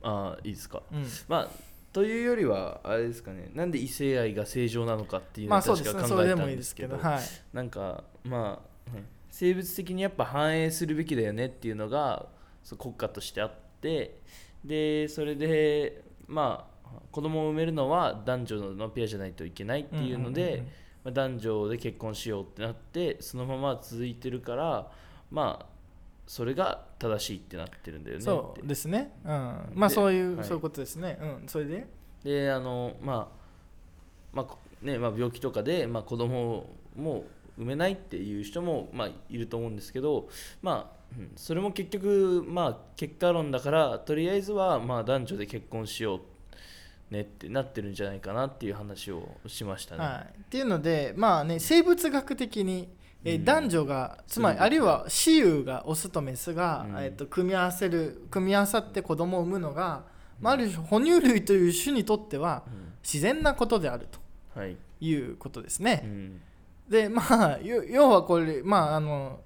[0.02, 0.82] ああいいですか。
[0.92, 1.06] うん。
[1.30, 1.50] まあ
[1.92, 3.50] というよりはあれですかね。
[3.54, 6.98] なんで異性愛が正常なのかっていうのを確か考えたんですけど。
[7.54, 12.28] なんかまあね生物的にやっぱ反映するべきだよねっていうのが
[12.64, 14.20] そう国家としてあって。
[14.64, 20.64] でそれでまあ子供を産めるのは男女のペアじゃないといけないっていうので、
[21.04, 24.92] まあ、男女で結婚しようってなってそのまま続いてるから
[25.32, 25.79] まあ
[26.30, 29.30] それが正しいってなってるんだよねそうですね、うん、
[29.74, 30.46] まあでそういう、はい。
[30.46, 31.88] そういうことですね、うん、それで？
[32.24, 33.40] であのまあ
[34.32, 37.26] まあこねまあ、病気とかで、まあ、子供をも
[37.58, 40.30] う産めないっていう人も、まあ、いると思うんですけど、
[40.62, 41.32] まあうん。
[41.36, 50.04] それも結局、まあ、結果論だからとりあえずは、まあ、男女で結婚しようねってなってるんじゃないかなっていう話をしましたね。
[50.04, 52.88] はい、っていうのでまあね生物学的に、
[53.24, 53.46] えーうん。
[53.46, 57.04] 男女がつまりあるいは雌雄がオスとメスが、うん。
[57.04, 60.04] えー、と組み合わせる組み合わさって子供を産むのが、
[60.40, 62.94] まあ、ある種哺乳類という種にとってはうん。
[63.04, 64.20] 自然なことであると
[64.60, 64.76] はい。
[65.02, 65.96] いうことですうね。
[66.06, 66.42] ん。
[66.90, 67.22] でま
[67.56, 69.42] あよ要はこれまああの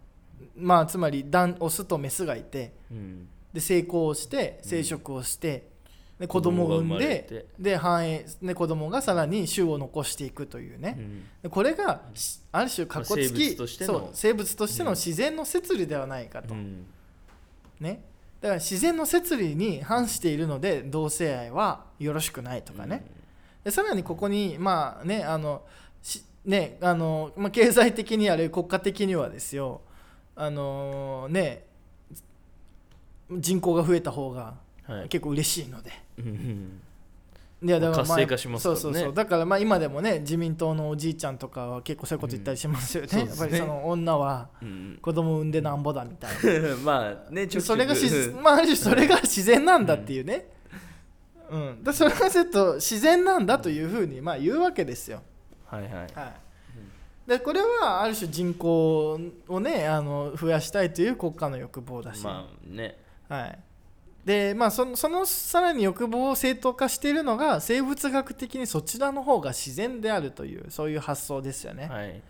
[0.55, 3.27] まあつまり男オスとメスがいてうん。
[3.53, 5.69] で成功して生殖をして、
[6.19, 7.45] で子供を産んでて。
[7.59, 11.23] で繁栄で子供がさらに種を残していくというね、うん。
[11.43, 13.93] でこれがしある種かっこつき、まあ生物としての。
[13.93, 14.95] そう生物としてのうん。
[14.95, 16.85] 自然の摂理ではないかと、うん。
[17.79, 18.03] ね。
[18.41, 23.05] だから自然の摂理に反しているので同性愛はよろしくないとかね、
[23.63, 25.63] でさらにここにまあねあの
[26.01, 29.81] しねあの、まあ、経済的にあるいは国家的にはですよ。
[30.35, 31.65] あのね
[33.31, 34.55] 人口が増えた方が
[35.09, 35.89] 結構嬉しいので。
[35.89, 36.02] うん
[37.63, 38.75] いやだから活性化しますね。
[38.75, 39.13] そうそうそう。
[39.13, 44.99] だからまあ今でもね自民党のおじいちゃんとかは結構そういうこと言ったりしますよね,、うんやっぱりその女はうん。
[45.01, 46.75] 子供産んでなんぼだみたいな。
[46.83, 50.49] まあねちょそれがし、まあ、ある種それが自然なんだっていうね、
[51.49, 51.83] うん。
[51.83, 55.21] でそれがちょっと自然なんだというふうにまあ言うわけですよ、
[55.65, 55.91] はいはい。
[55.93, 56.09] はい。
[57.29, 62.97] でこれはある種人口をねあの増やしたいという国家の欲望だし、まあね。
[63.29, 63.59] はい
[64.25, 72.21] でまあ、そのそのさらに欲望を正当化しているのが生物学的にそちらの方が自然であるというそういう発想ですよね、はい。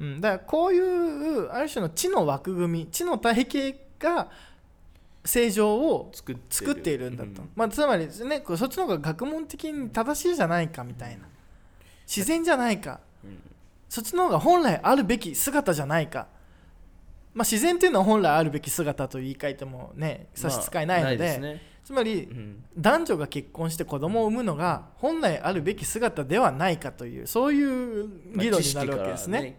[0.00, 4.28] うん、だからこういうある種の知の枠組み知の体系が
[5.24, 7.10] 正常を作っている。
[7.10, 7.50] んだと、うん。
[7.54, 11.24] まあ、つまりですねそっちの方が学問的に正しいじゃないかみたいな。
[12.04, 12.98] 自然じゃないか。
[13.24, 13.38] うん。
[13.88, 16.26] そっちの方が本来あるべき姿じゃないか、
[17.34, 21.72] まあ、自然というのは本来あるべき姿と言い換えてもね差し支えないので,、まあですね。
[21.82, 22.64] つまりうん。
[22.76, 29.58] 男女が結婚して子供を産むのが本来あるべき姿ではないかというそういう議論になるわけですね。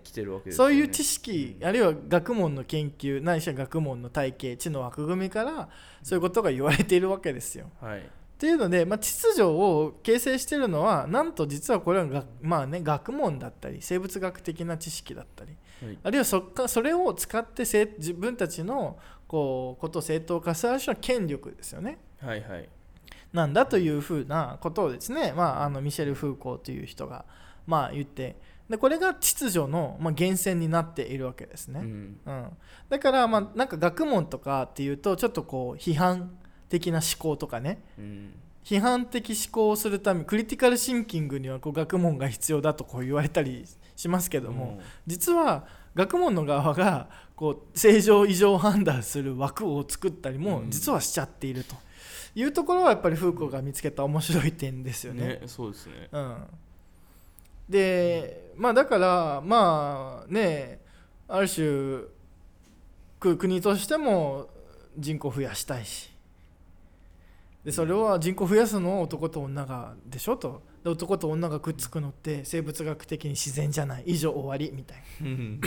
[0.51, 5.69] そういう知識、あるいは学問の研究ないしは学問の体系知の枠組みから
[6.01, 7.69] そういうことが言われているわけですよ。
[7.81, 7.99] はい。
[7.99, 8.01] っ
[8.43, 15.57] ていうので、まあ、秩序を形成しているのはなんと実はこれはが、まあね、学問だったり生物学的な知識だったりはい
[16.03, 21.97] あるいはそっかそれを使ってせ自分たちのこうことを正当化するある種の権力ですよね。
[22.21, 22.69] はいはい。
[23.33, 27.25] なんだというふうなことをですね、まあ、あのミシェル・フーコーという人が、
[27.65, 28.37] まあ、言って
[28.69, 31.81] でこれが秩序の、まあ、源泉になっているわけですね。
[31.81, 32.19] うん。
[32.25, 32.47] うん、
[32.89, 36.37] だから、まあ、なんか学問とかっていうとちょっとこう批判
[36.69, 37.83] 的な思考とかね。
[37.97, 38.33] うん
[38.63, 50.71] 批判的思考をするためクリティカルシンキングにはこう学問が必要だとこう言われたりしますけども、実は学問の側がこう正常異常を判断する枠を作ったりもうん。
[50.71, 51.75] 実はしちゃっていると。
[52.35, 55.39] いうところはやっぱりフーコーが見つけた面白い点ですよね。
[55.39, 56.09] ねそうですね。
[56.11, 56.37] うん、
[57.69, 60.79] でまあだからまあね
[61.27, 62.05] ある種
[63.19, 64.49] く国としても
[64.97, 66.12] 人口増やしたいし
[67.63, 68.95] でそれは人口増やすの？
[68.97, 70.35] は男と女がでしょ？
[70.35, 70.63] と。
[70.83, 74.03] で男と女がくっつくのって生物学的に自然じゃない。
[74.05, 75.61] 以上終わりみたいうん。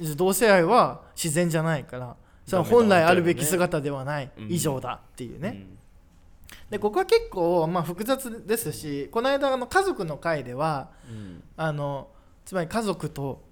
[0.00, 2.16] な 同性愛は自然じゃないから。
[2.46, 4.30] そ本来あるべき姿ではない。
[4.38, 4.50] うん。
[4.50, 5.78] 以上だっていうね、うん。
[6.70, 11.42] でここは結構まあ複雑ですしこの間あの家族の会ではうん。
[11.58, 12.08] あの
[12.46, 13.42] つまり家族と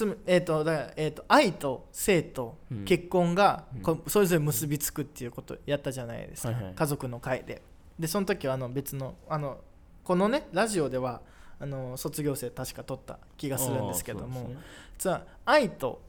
[0.00, 2.84] つむえーとだからえー、と愛と性とうん。
[2.84, 3.82] 結婚がうん。
[3.82, 6.74] こそれぞれ結びつくっていうことをやったじゃないですか、はいはい。
[6.74, 7.62] 家族の会で。
[7.98, 9.58] でその時はあの別のあの
[10.04, 11.20] このねラジオでは
[11.58, 14.56] あの卒業生確か取った気がするんですけども、ね。
[14.96, 16.00] つまり愛と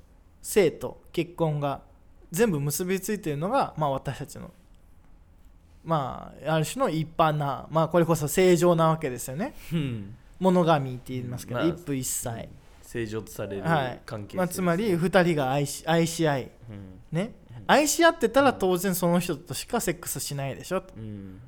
[0.41, 1.81] 性と結婚が
[2.31, 4.51] 全部結びついているのが、まあ、私たちの
[5.83, 9.53] まあある種の一般な、まあ、これこそ正常なわけですよね。
[9.73, 10.15] うん。
[10.39, 12.37] モノガミって言いますけど、まあ一夫一妻、
[12.91, 14.01] 正常とされるはい。
[14.05, 17.17] 関係性まあ、つまり2人が愛し愛し合い、うん。
[17.17, 17.33] ね、
[17.65, 20.93] 愛し合ってたら当然その人としかセックスしないでしょと。
[20.97, 21.39] うん。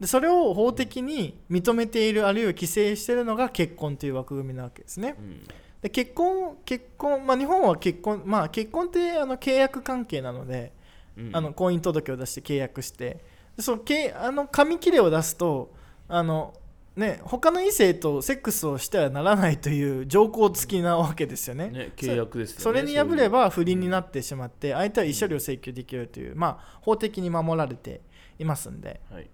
[0.00, 5.16] でそれを法的に認めているあるいは規制しているのが結婚という枠組みなわけですね。
[5.18, 5.46] うん。
[5.82, 10.72] で結婚結婚、まあ、日本は結婚、まあ、結婚ってあの契約関係なので、
[11.18, 11.36] うん。
[11.36, 13.22] あの婚姻届を出して契約して。
[13.54, 15.74] でそのけあの紙切れを出すと
[16.08, 16.54] あの、
[16.96, 21.68] ね、他の異性とセックスをしてはならないという条項付きなわけですよね。
[21.68, 22.62] ね契約ですよね。
[22.62, 28.00] それに破れば不倫になってしまって相手は慰謝料請求できるという、まあ、法的に守られて
[28.38, 29.02] いますんで。
[29.12, 29.28] はい。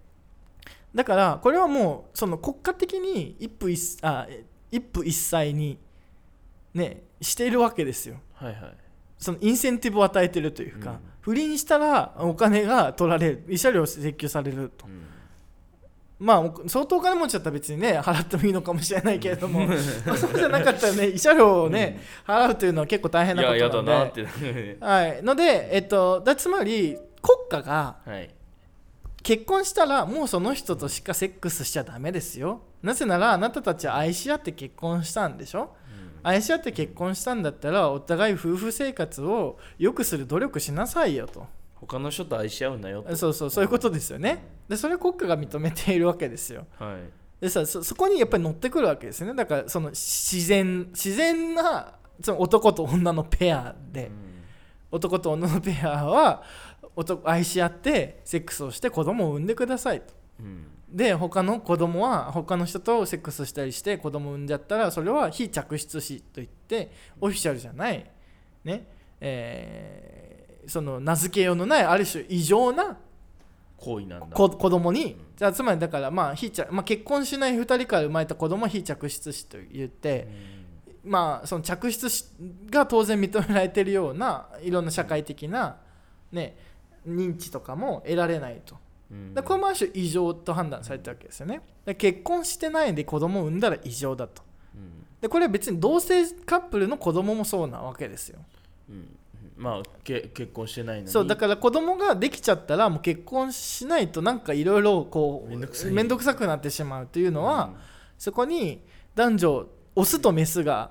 [0.93, 4.27] だからこれはもうその国家的に一夫一あ
[4.73, 5.79] 一夫一妻に、
[6.75, 8.17] ね、しているわけですよ。
[8.35, 8.77] はいはい。
[9.19, 10.99] そのインセンティブを与えてるというか、うん。
[11.21, 14.85] 不倫したらお金が取られる慰謝料請求されると。
[14.87, 15.12] うん
[16.23, 19.67] まあ相当お金持ちだったら別にね払ってもいいのかもしれないけれども。
[19.67, 19.77] まあ
[20.17, 23.83] そうじゃなかったらね慰謝料をね、払うというのは結構大変なことなので。
[23.83, 28.31] やだなってはい、ので、えっと、だつまり国家がはい。
[29.23, 32.61] 結婚したらもうその人としかセックスしちゃダメですよ。
[32.83, 35.75] なぜならあなたたちは愛し合って結婚したんでしょ？
[36.25, 41.47] 愛し合って結婚したんだったらお互い夫婦生活を良くする努力しなさいよと
[41.87, 43.17] 他の人と愛し合うなよと。
[43.17, 44.45] そうそうそういうことですよね。
[44.69, 46.67] でそれを国家が認めているわけですよ。
[46.79, 47.43] はい。
[47.43, 49.35] でさそそこにやっぱり乗ってくるわけですよね。
[49.35, 54.13] だからその自然自然なその男と女のペアで、
[54.93, 56.45] 男と女のペアは
[56.95, 60.15] 男愛し合ってセックスをして子供を産んでくださいと。
[60.41, 60.47] うん。
[60.47, 68.11] うんで他の子供は他の人とセックスしたりして子供を産んじゃったらそれは非嫡出子といってオフィシャルじゃない。
[68.63, 68.87] ね。
[69.19, 70.22] えー
[70.67, 72.97] その名付けようのないある種異常な
[73.77, 80.29] 行為なんだ子子供にじゃあつまりだからまあ非着、まあ、結婚しない2人から生まれた子供は非嫡出子と言って、
[81.05, 82.27] まあその嫡出子
[82.71, 85.79] が当然認められているようないろんな社会的な、
[86.31, 86.57] ね、
[87.09, 88.77] 認知とかも得られないと。
[89.11, 91.61] うんでこれもある種異常と判断されたわけですよね。
[91.85, 94.43] で結婚してないで子供を産んだら異常だと。
[94.75, 98.39] うんでこれは別に同性カップルの子供もそうなわけですよ。
[98.89, 99.17] うん
[99.63, 101.09] まあけ結婚してないのに。
[101.09, 105.93] そうだから子供ができちゃったらもう結婚しないとなんかいろいろこうめんどくさい。
[105.93, 107.75] 面倒くさくなってしまうというのは、うん。
[108.19, 108.83] そこに
[109.15, 110.91] 男女オスとメスが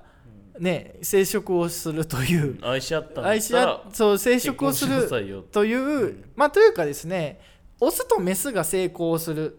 [0.58, 5.06] ね生殖をするという愛し合った愛し合そう生殖をする
[5.50, 7.40] という、まあというかですね
[7.78, 9.58] オスとメスが成功する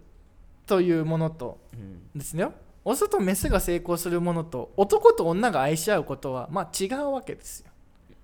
[0.66, 2.18] というものとうん。
[2.18, 2.48] ですね
[2.84, 7.68] オスとメスが成功するものと男と女が愛し合うことはまあ違うわけですよ。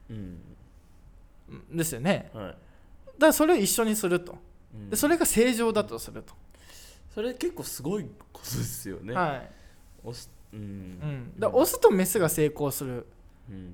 [0.10, 0.42] うん
[1.72, 2.30] ですよね。
[2.34, 2.46] はい。
[2.48, 2.58] だか
[3.20, 4.38] らそれを一緒にすると。
[4.74, 4.90] うん。
[4.90, 6.34] でそれが正常だとすると、
[7.14, 9.14] それ結構すごいことですよね。
[9.14, 9.50] はい、
[10.04, 10.64] おすううん。
[11.00, 13.06] ん、だオスとメスが成功する。
[13.50, 13.74] うん。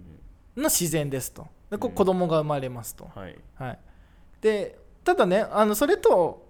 [0.56, 1.48] のは自然ですと。
[1.70, 1.94] でこうん。
[1.94, 3.38] 子供が生まれますと、はい。
[3.56, 3.80] はい、
[4.42, 6.46] でただねあのそれと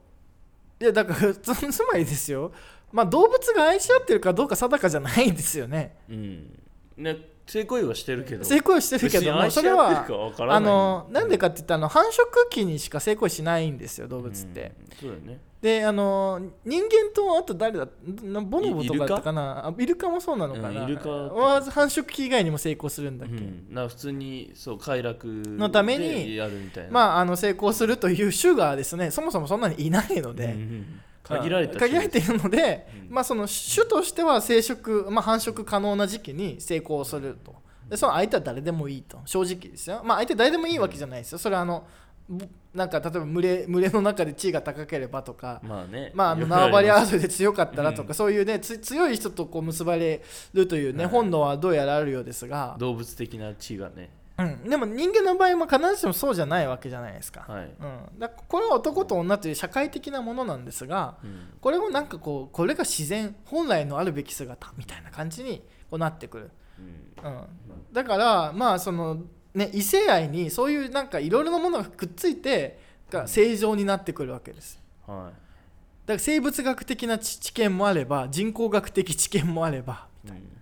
[0.79, 2.51] いやだからつまりですよ、
[2.91, 5.95] まあ、動物が愛し合ってるかどうか定かじゃないんですよね。
[6.09, 6.59] うん。
[6.97, 8.43] ね性行為はしてるけど。
[8.43, 10.05] 性行為してるけども別それは
[10.49, 15.39] あのなんでかって言ったら繁殖期にしか性行為しないんですよ動物って、うんそうだよね。
[15.61, 17.87] であの人間とあと誰だ
[18.21, 19.67] なボノボとかだったかな？
[19.67, 21.09] あイルカもそうなのかな、うんイルカ。
[21.09, 26.91] は繁殖期以外にも成功するんだっけ、うん、な普通にそう快楽のためにでやるみたいな。
[26.91, 29.09] まああの成功するという種がですね。
[29.09, 33.13] そもそもそんなにいないので、うん限られた限られているので、うん。
[33.13, 37.55] まあ、その種としては生殖、まあ、繁殖可能な時期に成功すると。
[37.89, 39.19] でその相手は誰でもいいと。
[39.25, 41.37] 正直ですよ、まあ、相手誰でもいいわけじゃないですよ。
[41.37, 41.85] それはあの
[42.27, 46.11] ぶなんか例えば群れ群れの中で地位が高ければとか、まあね。
[46.13, 48.13] まあ、あの縄張り争いで強かったらとか、うん。
[48.15, 50.21] そういうねつ強い人とこう結ばれ
[50.53, 51.11] るというね、はい。
[51.11, 61.53] 本能はどうやらあるようですが、動物的な地がねうん、でも人間の場合も必ずしもそうじゃないわけじゃないですか,、はい、うん、だからこれは男と女という社会的なものなんですがうん。
[61.61, 65.59] これをなんかこうこれが自然本来のあるべき姿みたいな感じに
[65.89, 67.31] こうなってくる、うん。
[67.31, 67.47] うん、
[67.93, 69.23] だからまあその
[69.53, 72.79] ね異性愛にそういうなんかいろいろなものがくっついて
[73.09, 74.81] が正常になってくるわけです。
[75.07, 75.31] は
[76.05, 80.54] だから生物学的な知知見もあれば人工学的知見もあればい、うん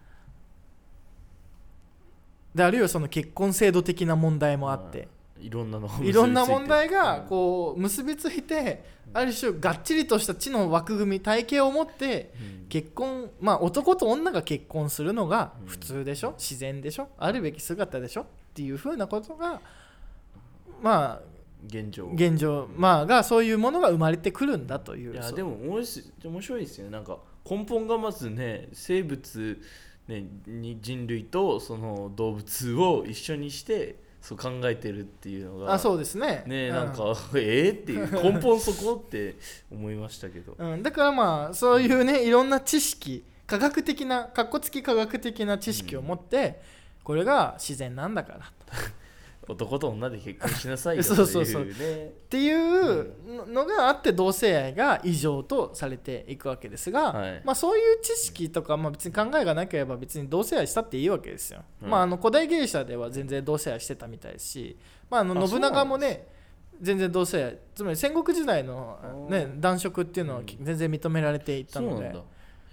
[2.53, 5.07] であるいはその結婚制度的な問題もあって、
[5.39, 8.83] いろんなのがいろんな問題がこう結びついて
[9.13, 12.63] ある種がっちりとした知の枠組み体系を持ってうん。
[12.73, 16.31] 結婚まあ男と女が結婚するのが普通でしょ？
[16.39, 17.09] 自然でしょ？
[17.19, 18.21] あるべき姿でしょ？
[18.21, 18.25] っ
[18.55, 19.61] ていうふうなことが
[20.81, 21.21] まあ
[21.67, 22.09] 現状。
[22.13, 22.67] 現状。
[22.75, 25.13] まあがそういうものが生まれてくるんだという。
[25.13, 26.91] いやでも面白い面白いですよね。
[26.91, 29.61] なんか根本がまずね生物、
[30.07, 36.43] ね、に人類とその動物を一緒にしてそう考えてるっていうのがあそうですね。
[36.45, 36.51] うん。
[36.51, 37.79] ねなんか、 えー？
[37.79, 39.35] っていう根本そこって
[39.71, 40.55] 思いましたけど。
[40.57, 46.61] うん、だからまあそういうねいろんな知識科学的なかっこつき科学的な知識を持って、
[47.03, 48.39] これが自然なんだから
[49.47, 51.63] 男と女で結婚しなさいよ そうそうそう。
[51.63, 51.75] っ
[52.29, 57.41] ていうのがあって同性愛が異常とされていくわけですが、はい。
[57.43, 61.61] まあ、そういう知識とか、まあ、別に考えがなければ別に同性愛したっていいわけですよ。
[61.81, 61.89] うん。
[61.89, 64.77] まあ、あの古代ギリシャでは全然同性愛してたみたいですし、
[65.09, 66.27] まあ、あのあ信長もね
[66.81, 70.45] 全然同性愛つまり戦国時代の、ね、男色っていうのはうん。
[70.45, 72.07] 全然認められていたので、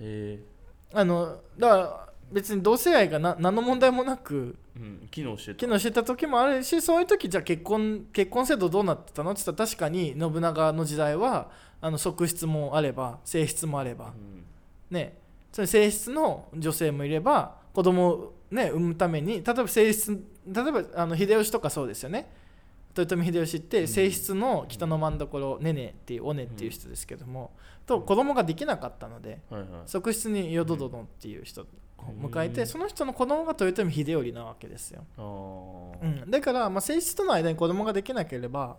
[0.05, 0.45] ん
[0.93, 5.59] あのだから別に同性愛がな何の問題もなくうん機能してた。
[5.59, 11.51] 機能してた時もあるしそういう時じゃあ結婚結婚制度どうなってたのって言ったら確かに信長の時代は
[11.81, 14.07] あの側室もあれば性質もあれば。
[14.07, 14.45] うん。
[14.91, 15.19] ね。
[15.53, 22.31] その性質の女性もいれば子供をね産むために例えば性質例えばあの秀吉とかそうですよね。
[22.97, 23.89] 豊臣秀吉ってうん。
[23.89, 27.51] 性質の北の真所ねねっていうおねっていう人ですけども、
[27.87, 29.71] と子供ができなかったのではいはい。
[29.87, 31.63] 側室に淀殿っていう人。
[31.63, 31.67] を
[32.21, 32.67] 迎えて、うん。
[32.67, 35.05] その人の子供が豊臣秀頼なわけですよ、
[36.03, 38.77] うん、だから、まあ、性質との間に子供ができなければ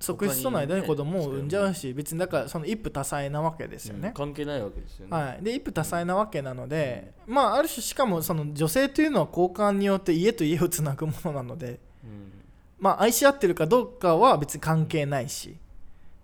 [0.00, 4.02] 側室との間に子供を産んじゃうし、別にだからその一夫多妻なわけですようん。
[4.02, 5.16] ね、関係ないわけですよね。
[5.16, 12.32] はい、で一夫多妻なわけなので、まあある種しかもその女性というのは交換によって家と家をつなぐものなので、うん。
[12.78, 15.56] まあ、愛し合ってるかどうかは別に関係ないし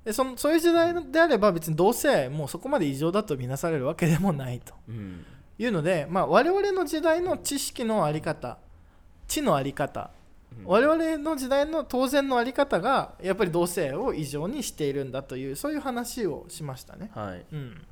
[0.04, 5.24] でそのそういう時代であれば別に同性愛もそこまで異常だと見なされるわけでもないとうん。
[5.58, 8.56] いうので、まあ、我々の時代の知識の在り方
[9.28, 10.10] 知の在り方
[10.58, 10.64] うん。
[10.64, 17.10] 我々の時代の当然の在り方がやっぱり同性愛を異常にしているんだというそういう話をしましたね。
[17.14, 17.44] はい。
[17.52, 17.86] うん、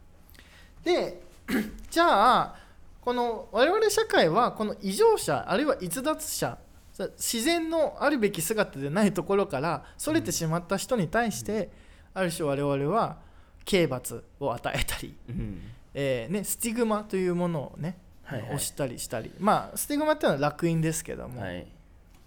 [0.83, 1.21] で
[1.91, 2.57] じゃあ
[3.03, 6.59] この我々社会はこの異常者あるいは逸脱者
[6.93, 11.71] さ自然のあるべき姿でないところからそれてしまった人に対して、
[12.19, 13.19] ある種我々は
[13.65, 15.61] 刑罰を与えたり、うん。
[15.95, 18.49] えーね、スティグマというものをね、はいはい。
[18.51, 19.33] 押したりしたり。
[19.39, 21.67] まあスティグマっていうのは烙印ですけども、はい。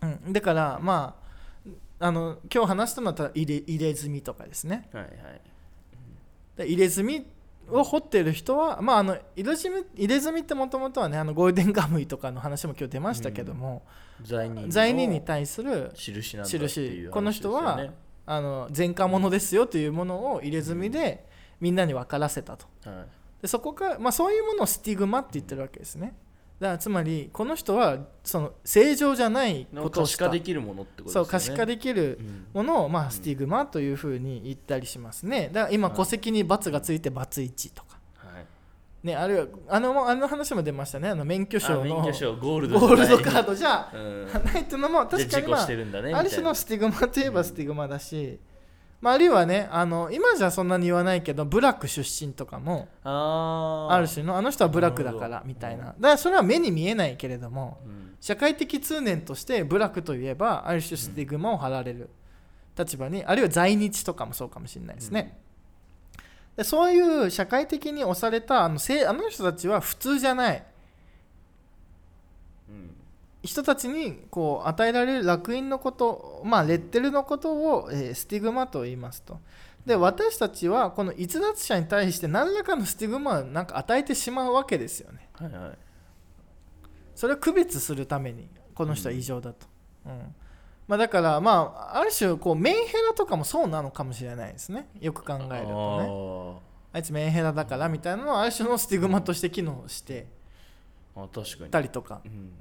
[0.01, 1.15] うん、だからま
[1.99, 4.89] ああの今日話したのは入れ入れ墨とかですね。
[4.93, 5.11] はいはい。
[6.57, 7.25] で入れ墨
[7.69, 13.83] を彫ってる人は、まあ、あの入れ墨入れ墨ってもともとはねあのゴールデンカムイとかの話も今日出ましたけども、
[14.23, 16.43] 罪人の罪人に対する印ね。
[16.45, 17.09] 印。
[17.11, 17.79] この人は
[18.25, 21.25] あの前科者ですよというものを入れ墨で
[21.59, 22.65] みんなに分からせたと。
[22.85, 23.05] はい。
[23.41, 26.15] でそこから、まあ、そういうものをスティグマって言ってるわけですね。
[26.59, 31.25] だからつまりこの人はその正常じゃないことをしたか可視化できるものってことですよね。
[31.25, 35.49] そう可視化できるうんものを、まあ、スティグマというふうに言ったりしますね。
[35.51, 35.97] だから今はい。
[35.97, 37.83] 戸籍に×がついて ×1 とか。
[37.83, 37.90] はい
[39.03, 41.09] ね、あるいはあのあの話も出ましたね。
[41.09, 43.91] あの免許証あの免許証ゴールドゴールドカードじゃ。
[43.91, 44.25] うん。
[44.25, 48.39] ないっていうのも確かに、まあねある種のスティグマといえばスティグマだし、
[49.01, 55.85] まあ、あるいはねあの今じゃそんなに言わないけどブラック出身とかもある種のあの人はブラックだからみたいな。
[55.85, 58.01] だからそれは目に見えないけれどもうん。
[58.21, 62.11] 社会的通念としてブラックといえばある種スティグマを貼られる
[62.77, 65.39] 立場にあるいは在日とかもそうかもしれないですね、
[66.55, 70.63] でそういう社会的に押されたあのせいあの人たちは普通じゃない。
[72.69, 72.95] うん。
[73.43, 79.39] 人たちにこう与えられる烙印のことまあレッテルのことを、えースティグマと言いますと。
[79.85, 85.29] で私たちはこの逸脱者に対して何らかのスティグマをなんか与えてしまうわけですよね。
[85.33, 85.77] はいはい。
[87.15, 89.67] それを区別するためにこの人は異常だと、
[90.05, 90.35] うん
[90.91, 94.89] まあ、だからまあある種こうメンヘラとかもそうなのかもしれないですね。
[94.99, 96.61] よく考えるとね。
[96.91, 100.27] あいつメンヘラだからみたいなのはある種のスティグマとして機能して
[101.71, 102.31] たりとか、うん。
[102.31, 102.51] うん、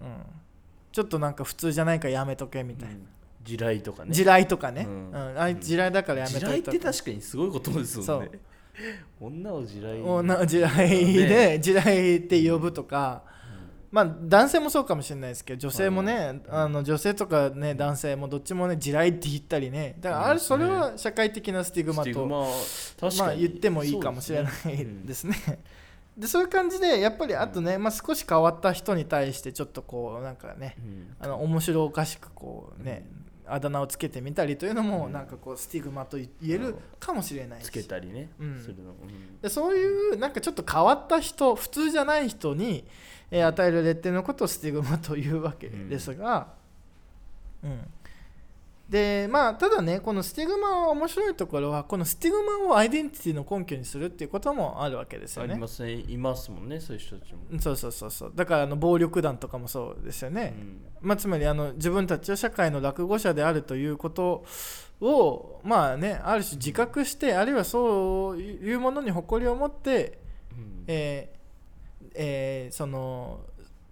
[0.93, 3.09] ちょっとなんか普通じゃないからやめとけみたいな、うん。
[3.43, 4.15] 地雷とかね。
[4.15, 5.11] 地雷とかね、ううん。
[5.11, 8.31] んあいつ地雷だからやめ地といた雷って確かにすごいことですもんね
[9.21, 13.25] 女を地雷女地雷で地雷って呼ぶとか、
[13.91, 19.97] まあ男性もそうかもしれないですけど女性もね、あの女性とかね男性もどっちもね地雷って言ったりね。
[20.01, 25.37] だからあるそれは社会的なスティグマとまあ言ってもいいかもしれないですね。
[26.17, 31.17] で そういう感じでやっぱりあとね、まあ、少し変わった人に対してちょっとこうなんかねうん。
[31.19, 33.09] あの面白おかしくこうね
[33.45, 35.13] あだ名をつけてみたりというのもうん。
[35.13, 37.65] なんかこうスティグマと言えるかもしれないし。
[37.65, 39.41] つけたりねうん。
[39.43, 42.85] でそういうなんかちょっと変わった人普通じゃない人に、
[43.31, 46.49] えー与えるレッテルのことをスティグマというわけですが、
[47.63, 47.81] うん。
[48.89, 55.53] でまあただねこのスティグマは面白いところはこのスティグマをアイデンティティの根拠にするっていうこともあるわけですよね。
[55.53, 55.93] ありますね。
[55.93, 57.61] いますもんねそういう人たちも。
[57.61, 58.33] そうそうそうそう。
[58.35, 60.55] だからあの暴力団とかもそうですよね、
[61.01, 64.45] まあ、つまりあの自分たちは社会の落語者であるということ
[65.01, 70.19] をまあねある種自覚してあるいはそういうものに誇りを持って
[70.51, 70.85] うん。
[70.89, 71.40] えー
[72.23, 73.41] えーその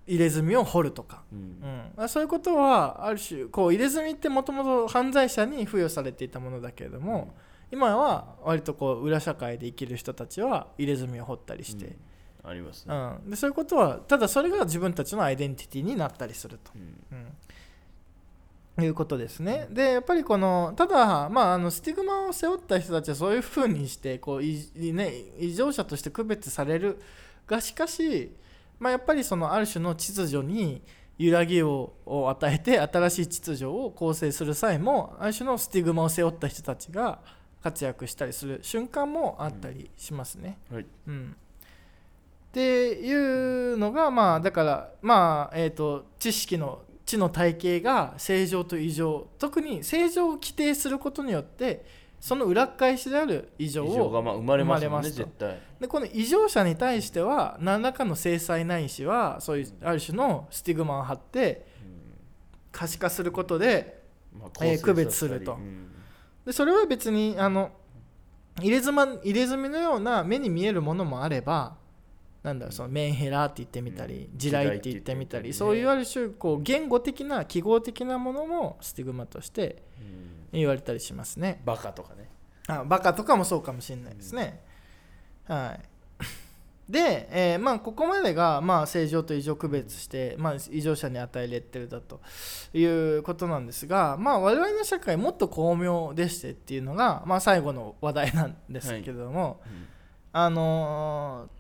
[0.06, 1.38] 入れ墨を掘るとか、うん。
[1.38, 1.92] うん。
[1.94, 7.34] まあ、そういうことはある種こう入れ墨ってもともと犯罪者に付与されていたものだけれども、
[7.70, 12.50] 今は割とこう裏社会で生きる人たちは入れ墨を掘ったりして、うん。
[12.50, 13.30] ありますうねん。
[13.30, 16.70] でそういうことはただそれが自分たちのアイデンティティになったりすると。
[16.74, 17.26] うん。
[18.78, 19.66] うん、いうことですね。
[19.70, 24.64] でやっぱりこのただ、まあ、あのスティグマを背負った人たちはそういうふうにしてこうい、
[24.94, 26.98] ね、異常者として区別される
[27.48, 28.32] がしかし、
[28.78, 30.82] まあ、やっぱりそのある種の秩序に
[31.18, 37.18] 揺らぎを与えて新しい秩序を構成する際もある種のスティグマを背負った人たちが
[37.62, 40.58] 活躍したりする瞬間もあったりしますね。
[40.72, 41.36] はいうん、
[42.50, 43.12] ってい
[43.72, 51.84] うのがまあだからまあえっ、と知識の知の体系が正常と異常特に正常を規定することによって
[52.20, 55.10] その裏返しである異常異常がをまあ生まれますもんね
[55.80, 61.66] でこの異常者に対しては何らかの制裁ないしはそういうある種のスティグマを貼って
[62.72, 64.02] 可視化することで
[64.32, 65.54] まあえー区別すると。
[65.54, 65.88] うん。
[66.44, 67.70] でそれは別にあの
[68.60, 71.76] 入れ墨入れ墨のような目に見えるものもあれば
[72.42, 74.38] なんだろうそのメンヘラって言ってみたり、うん。
[74.38, 75.72] 地雷って言ってみたり、地雷って言ってみたりね。
[75.72, 81.60] そういうある種こう言語的な記号的なものもスティグマとしてうん言われたりしますね。
[81.64, 82.28] バカとかね。
[82.68, 84.62] あバカとかもそうかもしれないですね。
[85.46, 85.80] はい。
[86.90, 92.20] で、えーまあ、ここまでが、まあ、正常と異常区別して、まあ、異常者に与えレッテルだと
[92.72, 99.86] いうことなんですが、まあ、我々の社会もっと巧妙でしてっていうのが、まあ、最後の話題なんですけれども、うん。
[100.32, 101.58] あのー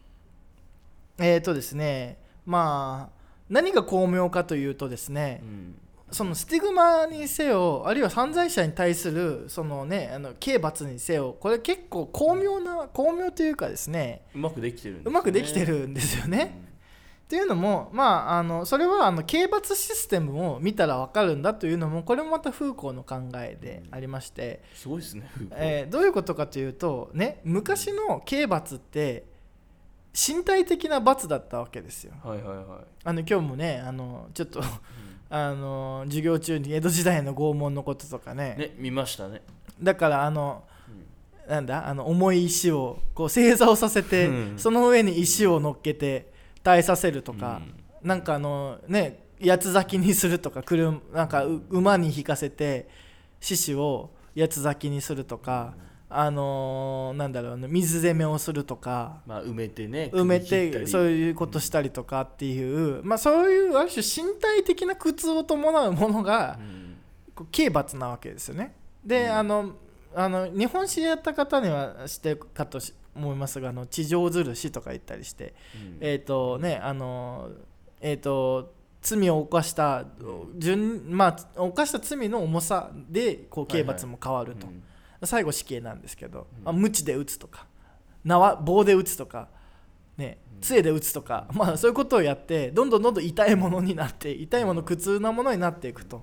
[1.20, 2.16] えっ、とですね
[2.46, 3.18] まあ
[3.50, 5.74] 何が巧妙かというとですね、うん
[6.10, 15.10] そのスティグマにせよあるいは犯罪者に対するそのねあの刑罰にせよこれ結構巧妙な巧妙というかですねうまくできてるんですね。
[15.10, 16.68] うまくできてるんですよね。
[17.26, 29.24] っていうのもまああのそれはあの刑罰システムを見たら分かるんだというのもこれもまたフーコーの考えでありまして、うんすごいですねえーどういうことかというとね昔の刑罰って
[30.14, 32.14] 身体的な罰だったわけですよ。
[32.24, 32.66] はいはいはい。
[33.04, 34.62] あの今日もねあのちょっと
[35.30, 38.56] あの授業中に江戸時代の拷問のこととかね。
[38.58, 39.42] ね見ましたね。
[39.82, 40.64] だからあの
[41.46, 41.50] うん。
[41.50, 41.88] なんだ？
[41.88, 44.58] あの重い石をこう正座をさせて、うん。
[44.58, 47.62] その上に石を乗っけて耐えさせるとか、
[48.02, 52.88] なんかあのね八つ咲きにするとか車なんかう馬に引かせて
[53.40, 55.74] 獅子を八つ咲きにするとか、
[56.10, 66.88] あのーなんだろうね水攻めをするとかまあ埋めてね埋めてそういうことしたりとかっていう、まあ、そういうある種身体的な苦痛を伴うものがうん。
[67.34, 68.74] こう刑罰なわけですよね。
[69.04, 69.32] で、うん。
[69.32, 69.72] あの
[70.14, 75.98] あの日本史やった方には知ってるかとし思いますがあの地上ずるしとか言ったりして、うん。
[76.00, 77.50] えっ、とねあの
[78.00, 80.04] えっ、と罪を犯した
[80.56, 84.82] 順まあ犯した罪の重さでこう刑罰も変わると、うん
[85.24, 86.64] 最後死刑なんですけど、うん。
[86.64, 87.66] まあ、鞭で打つとか
[88.24, 89.48] 縄棒で打つとか
[90.16, 96.22] ね杖で打つとか、まあ、そういうことをやってどんどんどんどん痛いものになって痛いもの苦痛なものになっていくと。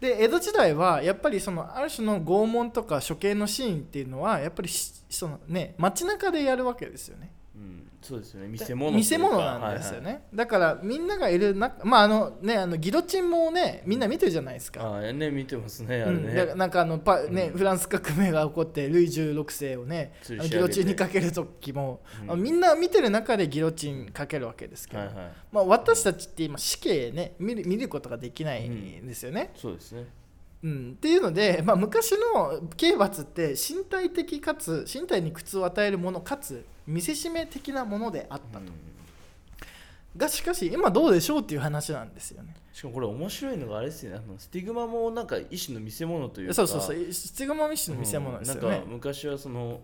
[0.00, 8.48] で江戸時代はやっぱりそのある種の拷問とか処刑のシーンっていうのはやっぱりしそのね街中でやるわけですよねうん、そうですよね。
[8.48, 17.58] 見せ物見せ物なんですよね、だからみんながいる中まああのねあのギロチンもねみんな見てるじゃないですか、はいはい、ああね見てますねあれうん、なんかあのパ、ねうん。
[17.58, 22.42] フランス革命が起こってルイ16世をねギロチンにかける時も、うん。
[22.42, 25.32] みんな見てる中でギロチンかけるわけですけど、はいはい。
[25.50, 29.50] まあ、私たちって今死刑ね見る見ることができないんですよね。
[29.56, 30.06] そうですね。
[30.62, 30.92] うん。
[30.96, 38.64] っていうので、まあ、昔の刑罰って身体的かつ身体に苦痛を与えるものかつ見せしめ的なものであったと。
[38.64, 38.72] うん。
[40.16, 42.56] がしかし今どうでしょうっていう話なんですよね。
[42.72, 44.22] しかもこれ面白いのがあれですよね。
[44.26, 46.54] あのスティグマもなんか一種の見せ物というか。
[46.54, 47.12] そうそうそう。
[47.12, 48.62] スティグマミッシュの見せ物ですようん。
[48.62, 48.86] なんねか。
[48.88, 49.80] 昔はその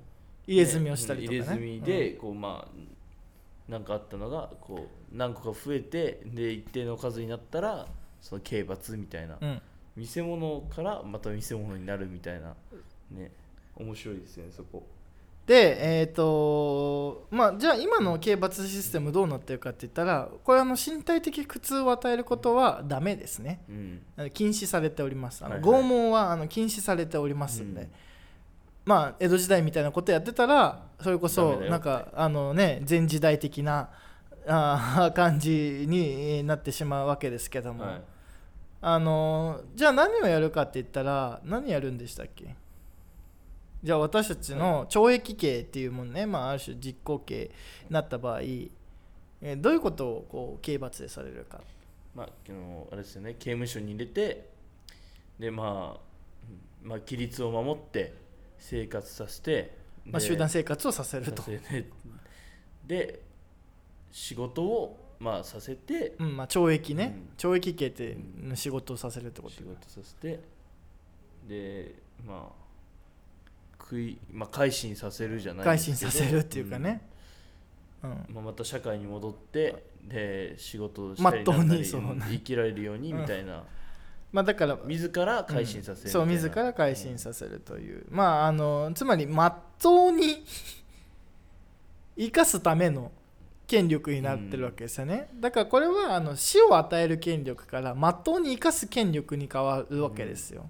[0.46, 1.38] 入れ墨をしたりとかね。
[1.38, 7.86] 入れ墨でこうまあなんかあったのがこう何個か増えてで一定の数になったら
[8.22, 9.36] その刑罰みたいな。
[9.38, 9.62] うん、うん。
[9.96, 12.55] 見せ物からまた見せ物になるみたいな。
[13.11, 13.30] ね。
[13.76, 14.86] 面白いですよねそこ
[15.47, 23.61] でえっ、とまあじゃあ今の刑罰システムどうなってるかって言ったらこれあの身体的苦痛を与えることはダメですね。
[23.68, 24.30] うん。
[24.30, 25.45] 禁止されております。
[25.45, 25.80] あの、はいはい。
[25.80, 27.88] 拷問はあの禁止されておりますんで、うん。
[28.86, 33.90] まあ江戸時代みたいなことやってたらそれこそなんかあのね前時代的な
[34.47, 38.03] あー感じになってしまうわけですけども、はい。
[38.80, 42.57] あのじゃあ何をやるかって言ったら何やるんでしたっけ？
[43.85, 47.51] じゃあ私たちの懲役刑っていうものね、まあ、ある種実行刑に
[47.91, 51.61] なった場合、えーどういうことをこう刑罰でされるか。
[52.14, 53.35] まああのあれですよね。
[53.35, 54.49] 刑務所に入れて
[55.39, 56.01] でまあ
[56.82, 58.14] うんまあ規律を守って
[58.59, 59.76] 生活させて
[60.07, 61.43] まあ、で集団生活をさせると。
[62.87, 63.20] で
[64.11, 67.53] 仕事をまあさせてうんまあ、懲役ね、うん。
[67.53, 68.16] 懲役刑って
[68.55, 69.55] 仕事をさせるってこと。
[69.57, 70.41] 仕事させて
[71.47, 72.64] でまあ
[73.85, 77.03] 食い、まあ、改心させるじゃない改心させるっていうかね、
[78.03, 78.11] うん。
[78.11, 78.16] うん。
[78.35, 83.62] まあ、また社会に戻ってで仕事をしたりなんだり生きられるようにみたいな、
[84.32, 90.45] まあだから自ら改心させるみたいな、そう自ら改心させるという、まああのつまりまっとうに
[92.16, 93.12] 生かすための
[93.66, 100.68] 権力になってるわけですよね、だからこれはあの死を与える権力からまっとうに生かす権力に変わるわけですよ、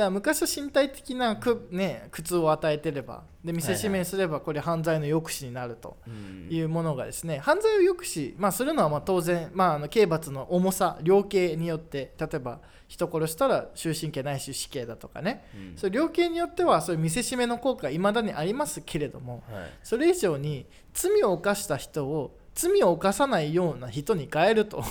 [0.00, 6.48] だから昔は身体的な苦,、ね、苦痛を与えてればで見せしめにすればこれ犯罪の抑止になるとうん。
[6.50, 15.44] いうものがですね犯罪を抑止、まあ、するのはまあ当然、まあ、あの刑罰の重さ量刑によって例えば人殺したら終身刑ないし死刑だとかね。
[15.54, 15.76] うん。
[15.76, 19.70] それ量刑によってはそういう見せしめの効果がいまだにありますけれどもはい。
[19.82, 24.82] それ以上に罪を犯した人を罪を犯さないような人に変えると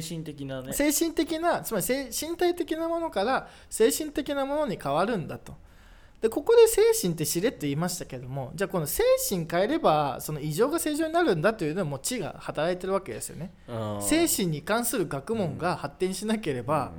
[0.00, 0.72] 精神的なね。
[0.72, 5.54] 精神的なつまり精身体的なものから精神的なものに変わるんだと。
[6.20, 13.52] でここで精神ってしれっと言いましたけどもじゃあこの精神変えればその異常が正常になるんだというのも知が働いてるわけですよね。
[14.00, 16.92] 精神に関する学問が発展しなければ、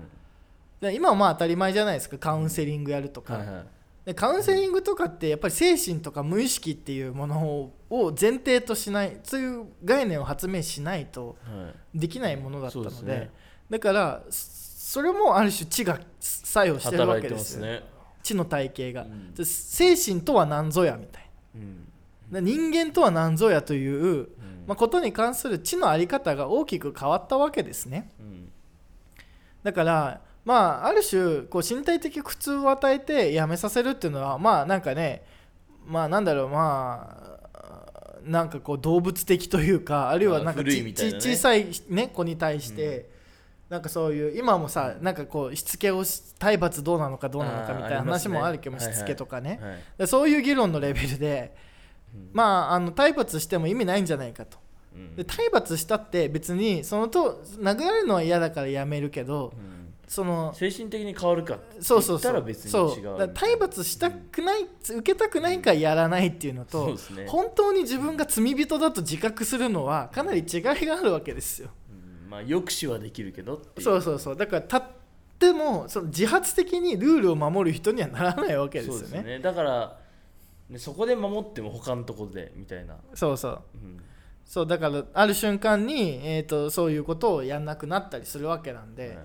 [0.81, 0.89] うん。
[0.89, 2.17] で今はまあ当たり前じゃないですか。
[2.17, 3.65] カウンセリングやるとか、はいはい
[4.05, 11.99] でカウンセリングとかってやっぱり精神とか無意識っていうものを前提としないそういう概念を発明しないとはい。
[11.99, 13.31] できないものだったのでそうですね。
[13.69, 17.83] だからそれもある種知が作用してるわけですすね。
[18.21, 19.33] 知の体系が、うん。
[19.33, 22.45] で精神とは何ぞやみたいうん。
[22.45, 24.27] 人間とは何ぞやという、うん。
[24.67, 28.11] まあ、ことに関する知の在り方が大きく変わったわけですね。
[28.19, 28.51] うん。
[29.63, 35.23] だからまあある種こう身体的苦痛を与えてやめさせるっていうのはまあなんかね
[35.85, 37.33] まあなんだろうまあ
[38.25, 40.93] なんかこう動物的というかあるいはなんかね。
[40.93, 43.09] ち小さい、ね、子に対して、
[43.69, 49.79] なんかそういう今もさなんかこうしつけをし体罰どうなのかどうなのかみたいな話もあるけど、しつけとかね、はい。
[49.97, 51.55] でそういう議論のレベルで、
[52.13, 52.29] うん。
[52.33, 54.57] まああの体罰しても意味ないんじゃないかと。
[54.95, 55.15] うん。
[55.15, 62.31] で体罰したって別にそのと殴られるのは嫌だからやめるけどうんその精神的に変わるかってそうそうそう。
[62.31, 63.03] 言ったら別にそう違う。
[63.03, 67.25] だから体罰したくない、受けたくないからやらないっていうのとね。
[67.27, 71.69] 本当に自分が罪人だと自覚するのはかなり違いがあるわけですよ。
[71.89, 72.29] うん。
[72.29, 74.35] まあ抑止はできるけどそうそうそう。
[74.35, 74.83] だからたっ
[75.39, 79.23] てもその自発的にルールを守る人にはならないわけですよね。
[79.23, 79.39] ね。
[79.39, 79.97] だから
[80.69, 83.61] ねそこで守っても他のところでみたいな、そうそう。
[83.75, 84.03] うん。
[84.45, 89.17] そうだからある瞬間に、えー、とそういうことをやんなくなったりするわけなんで、はい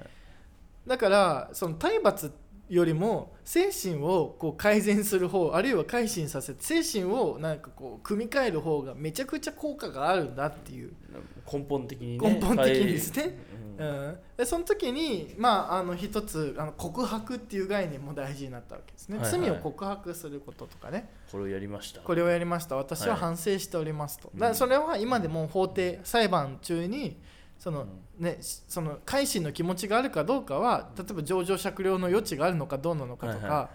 [0.89, 2.33] だからその体罰
[2.69, 10.93] よりも精神をこう改善する方あるいは改心させて精神をなんかこう組み替える方がめちゃくちゃ効果があるんだっていう、
[11.51, 12.35] 根本的にね。
[12.35, 13.23] 根本的にですね。
[13.23, 13.33] はい。
[13.79, 19.41] うん、でその時にまああの一つあの告白っていう概念も大事になったわけですね、はいはい。
[19.41, 21.09] 罪を告白することとかね。
[21.31, 22.01] これをやりました。
[22.01, 22.77] これをやりました。
[22.77, 23.21] 私ははい。
[23.21, 24.39] 反省しておりますと、うん。
[24.39, 27.17] だそれは今でも法廷裁判中に
[27.59, 27.87] その、
[28.19, 33.71] ね、しその改心の気持ちがあるかどうかは例えば情状酌量の余地があるのかどうなのかとか、はいは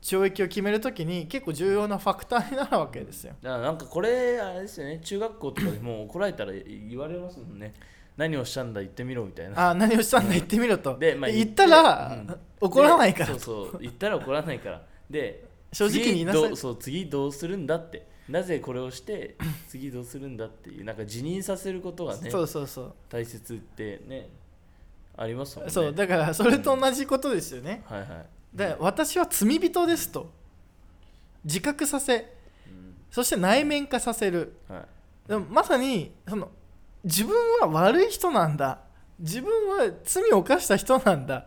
[0.00, 3.34] 懲役を決めるときに結構重要なファクターになるわけですよ。
[3.42, 5.00] だからなんかこれあれですよね。
[5.02, 7.74] 中学校とかでもう怒られたら言われますもんね。
[8.16, 9.70] 何をしたんだ言ってみろみたいな。
[9.70, 12.36] あ何をしたんだ言ってみろと、でまあ言ったら、うん。
[12.60, 13.26] 怒らないから。
[13.26, 13.80] でそうそう。
[13.80, 14.82] 言ったら怒らないから。
[15.10, 16.56] で正直に言いなさい。
[16.56, 19.36] そう次どうするんだってなぜこれをして
[19.68, 22.94] 次どうするんだっていうなんか辞任させることがねそうそうそう。
[23.08, 24.28] 大切ってね
[25.16, 25.72] ありますもんね。
[25.72, 27.82] そうだからそれと同じことですよね。
[27.86, 28.26] はいはい。
[28.54, 30.30] で私は罪人ですと。
[31.44, 32.16] 自覚させ。
[32.66, 32.94] うん。
[33.10, 34.54] そして内面化させる。
[34.68, 34.80] は
[35.26, 35.28] い。
[35.28, 36.50] でもまさにその
[37.04, 38.80] 自分は悪い人なんだ。
[39.18, 41.46] 自分は罪を犯した人なんだ。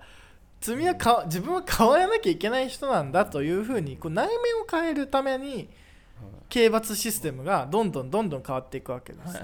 [0.59, 5.69] 罪はか自分は変わらなきゃいけない人なんだというふうにこう内面を変えるために
[6.49, 9.39] 刑罰システムがどんどんどんどん変わっていくわけです。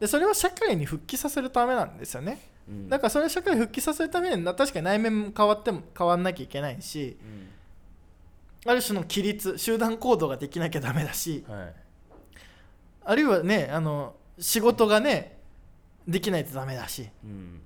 [0.00, 2.40] でそれは社会に復帰させるためなんですよね。
[2.68, 2.88] うん。
[2.88, 7.16] だからそれを社会に復帰させるためにな確かに内面も変わっても変わんなきゃいけないし
[8.66, 8.70] うん。
[8.70, 11.74] ある種の規律集団行動ができなきゃダメだしはい。
[13.04, 15.38] あるいはねあの仕事がね
[16.08, 17.08] できないとダメだし。
[17.24, 17.60] うん。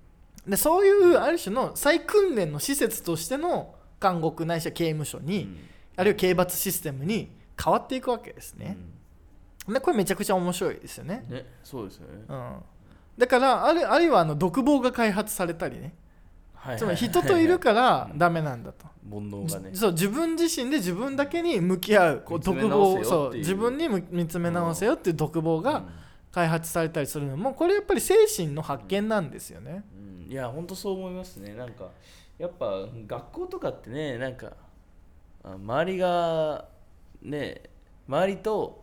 [0.46, 5.58] でそういうある種の再訓練の施設としての監獄ないしは刑務所に、うん。
[5.96, 7.30] あるいは刑罰システムに
[7.62, 8.76] 変わっていくわけですね、
[9.68, 12.24] でこれめちゃくちゃ面白いですよね、うんねそうですよね。
[12.28, 12.56] うん、
[13.18, 15.94] だからあるあるいはあの独房が開発されたりね。
[16.54, 19.70] はいはいつまり人といるからダメなんだと、煩悩がね。
[19.72, 25.88] じそう自分自身で自分だけに向き合うこう独房そう自分にむ見つめ直せよっていう独房がうん。
[26.32, 29.84] 開発されたりするのもこれやっぱり精神の発見なんですよね、
[30.26, 30.32] うん。
[30.32, 31.54] いや本当そう思いますね。
[31.54, 31.90] なんか
[32.38, 34.52] やっぱ学校とかってねなんか
[35.44, 36.64] あ周りが
[37.22, 37.62] ね
[38.08, 38.82] 周りと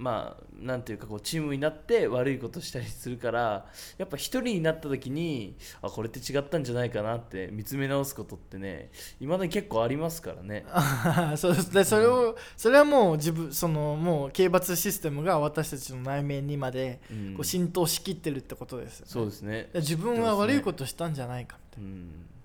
[0.00, 3.66] まあなんていうかこうチームになって悪いことしたりするから
[3.98, 8.90] やっぱ一人になった時にあこれって違ったんじゃないかなって見つめ直すことってね
[9.20, 10.64] いまだに結構ありますからね。
[11.36, 11.72] そうです。
[11.72, 17.34] でそれをそれはもう自分そのもう刑罰システムが私たちの内面にまでうん。
[17.34, 19.12] こう浸透しきってるってことですよ、ね。
[19.12, 19.68] そうですね。
[19.74, 22.39] で自分は悪いことしたんじゃないかみうんたいな、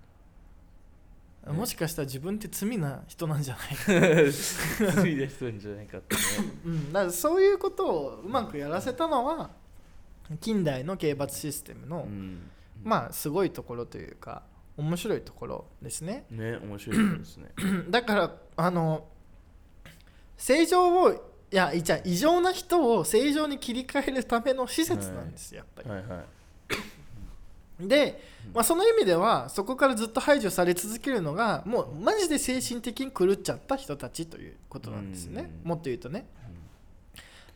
[1.52, 6.20] もしかしたら自分って罪な人なんじゃないか、ついで人んじゃないかってね。
[6.64, 9.50] うん、だからそういうことをうまくやらせたのは
[10.40, 12.50] 近代の刑罰システムの、うん。
[12.82, 14.42] まあすごいところというか
[14.76, 16.24] 面白いところですね。
[16.30, 17.48] ね面白いですね。
[17.90, 19.08] だからあの
[20.36, 21.16] 正常をい
[21.50, 25.90] やじゃあ異常な人を正常に切り替えるための施設なんですよ、やっぱり。
[25.90, 26.24] はいはい
[27.80, 28.22] で、
[28.54, 35.68] まあ、その意味ではそこからずっと排除され続けるのがもうマジで精神的に狂っちゃった人たちということなんですね、うん。
[35.68, 36.26] もっと言うとね。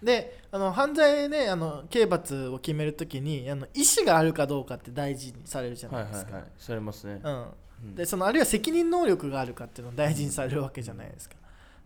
[0.03, 6.33] であの犯罪であの刑罰を決めるときにあの意思があるかどうかって大事にされるじゃはないいですか。
[6.33, 7.21] はいはいされますね。
[7.23, 7.45] うん。
[7.85, 7.95] うん。
[7.95, 11.37] でそのあるいは責任能力があるかっていうのを大事にされるわけじゃないですか。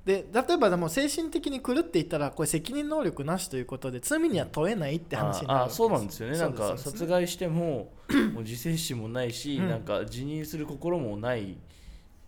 [0.04, 6.38] で例えばでも精神的に狂っていたらこれ責任能力なしということで罪には問えないって話になるわけああそうなんですよね。
[6.38, 7.90] なんか殺害しても
[8.34, 9.68] もう自制心もないし、うん。
[9.68, 11.56] なんか辞任する心もない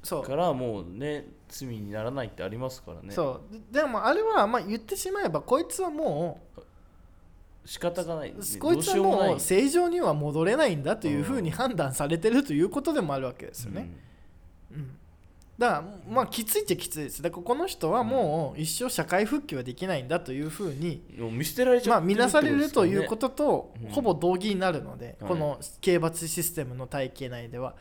[0.02, 3.12] からもうね罪にならないってありますからね。
[3.12, 3.72] そう。
[3.72, 6.40] ででもあれはまあ言ってしまえばこいつはも
[7.66, 13.90] 仕方がない、うねこいつはもう正常には戻れないんだというふうに判断されてるということでもあるわけですよね、
[14.72, 14.96] うん
[15.58, 17.22] だからまあきついっちゃきついです。
[17.22, 21.02] だからこの人はもう一生社会復帰はできないんだというふうに
[21.32, 27.74] 見捨てられちゃまあ見なされるということとほぼ同義になるので、はいこの刑罰システムの体系内では。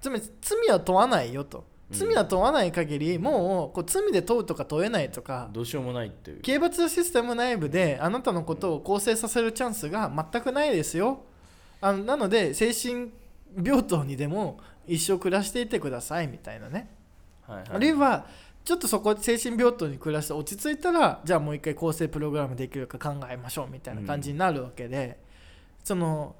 [0.00, 1.64] つまり罪は問わないよと。
[1.90, 1.96] うん。
[1.96, 6.40] 罪は問わない限りもうこう罪で問うとか問えないとかどうしようもないっていう。
[6.40, 11.24] 刑罰システム内部であなたのことを更生させるチャンスが全くないですよ。
[11.80, 13.10] あのなので精神
[13.62, 16.88] 病棟にでも一生暮らしていてくださいみたいなね
[17.48, 17.68] はいはい。
[17.72, 18.26] あるいは
[18.64, 25.18] ちょっとそこ精神病棟に暮らして落ち着いたらじゃあもう一回更生プログラムできるか考えましょうみたいな感じになるわけで、
[25.82, 26.36] その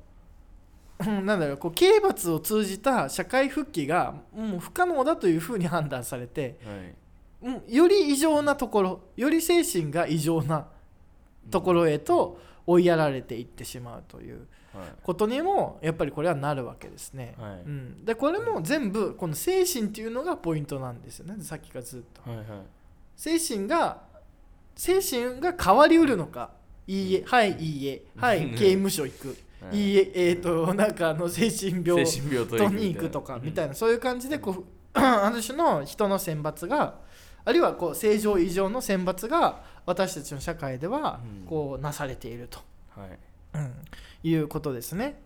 [1.00, 6.94] うんなんだろうこう刑罰を通じた社会復帰がもう不可能だというふうに判断されてはい。
[7.40, 10.66] うんより異常なところより精神が異常な
[11.50, 14.36] ところへと追いやられていってしまうという。
[14.36, 14.46] はい
[15.02, 17.34] ことにもやっぱりこれはなるわけですね。
[17.38, 17.52] はい。
[17.52, 21.42] うん、でこれも全部この精神っていうのがポイントなんですよね。
[21.42, 22.30] さっきからずっと。
[22.30, 22.46] はいはい。
[23.16, 24.02] 精神が
[24.76, 26.50] 精神が変わりうるのか。
[26.86, 28.02] いいえはいいいえ。
[28.16, 28.50] はいうん。
[28.52, 29.76] 刑務所行く、はい。
[29.76, 33.74] い、いええっ、となんかあの精神病ととに行くとかみたいな。
[33.74, 34.64] そういう感じでこう
[34.94, 36.96] ある種の人の選抜が
[37.44, 41.46] あるいはこう正常異常の選抜が私たちの社会ではうん。
[41.46, 42.60] こうなされていると、
[42.96, 43.18] はい。
[43.54, 43.74] うん
[44.22, 45.20] いうことですね。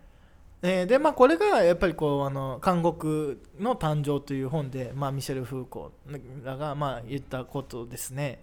[0.61, 8.41] えーでまあこれがやっぱりこうあの「監獄の誕生」という本で、まあ、ミシェル・フーコーらがまあ言ったことですね。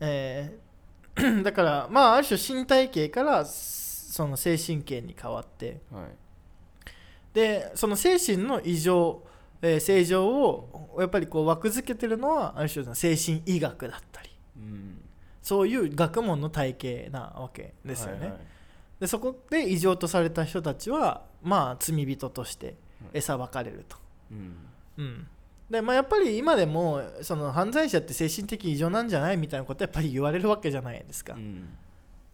[0.00, 6.04] えー だからまあある種身体系からその精神系に変わってはい
[7.32, 9.22] でその精神の異常、
[9.62, 15.02] えー正常をやっぱりこう枠付けてるのはある種の精神医学だったりうん
[15.42, 18.20] そういう学問の体系なわけですよね。
[18.20, 18.40] はいはい
[19.00, 22.74] でそこで異常とされた人たちはまあ罪人として
[23.14, 23.96] 餌ばかれると。
[24.30, 24.56] うん。
[24.98, 25.26] うん。
[25.70, 31.34] でまあ、やっぱり今でもその犯罪者って精神的異常なんじゃないみたいなことやっぱり言われるわけじゃないですか。
[31.34, 31.68] うん。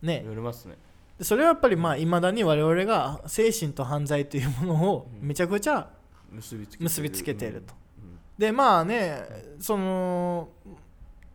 [0.03, 0.21] ね。
[0.23, 0.77] 言われますね。
[1.19, 5.89] でそれはやっぱりまあ未だに我々が精神と犯罪というものをめちゃくちゃ
[6.31, 6.85] 結びつけてる。
[6.85, 7.75] 結びつけていると。
[7.99, 8.19] うん。
[8.39, 9.23] でまあね
[9.61, 10.49] その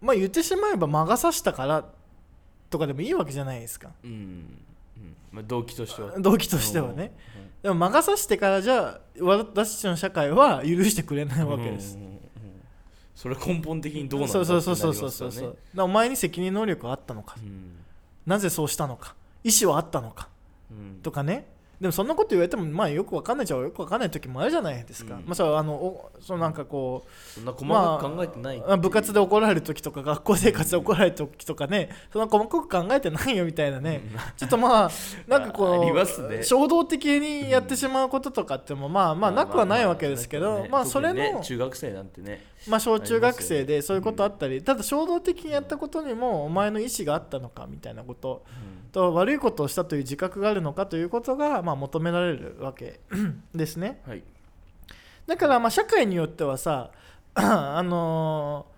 [0.01, 1.86] まあ言ってしまえば魔が差したから
[2.69, 3.91] とかでもいいわけじゃないですか。
[4.03, 4.65] うんうんうん
[5.32, 6.19] まあ動機としては。
[6.19, 7.15] 動機としてはね。
[7.61, 11.97] でも魔が差してからじゃ私たちの社会は許してくれないわけです。
[13.15, 17.36] それ根本的にどうなんだそうそうそうそうそうそうお前に責任能力はあったのか。
[17.39, 17.77] うん。
[18.25, 19.15] なぜそうしたのか。
[19.43, 20.27] 意思はあったのか。
[20.71, 20.99] うん。
[21.01, 21.45] とかね
[21.82, 25.21] でもそんなこと言われてもまあよくわかんないじゃよくわかんない時もあるじゃないですか、うん。
[25.25, 34.03] まあそあのおそのなんかこうそんな細かく考えてないまあ、部活で怒られる時とか学校生活で怒られる時とかねそんな細かく考えてないよみたいなね、
[34.38, 34.91] ちょっとまあ
[35.27, 35.97] なんかこう、
[36.29, 36.43] ね。
[36.43, 42.51] 衝動的にやってしまうこととかってもまあまあなくはないわけですけど、まあそれ特にのね中学生なんてね。
[42.67, 48.43] まあ小中学生でそういうことあったりただ衝動的にやったことにもお前の意思があったのかみたいなこと
[48.91, 52.99] と悪いことをしたという自覚があるのかということがまあ求められるわけ
[53.53, 54.01] ですね。
[54.07, 54.24] はい。
[55.28, 56.91] だからまあ社会によってはさ
[57.36, 58.72] あのー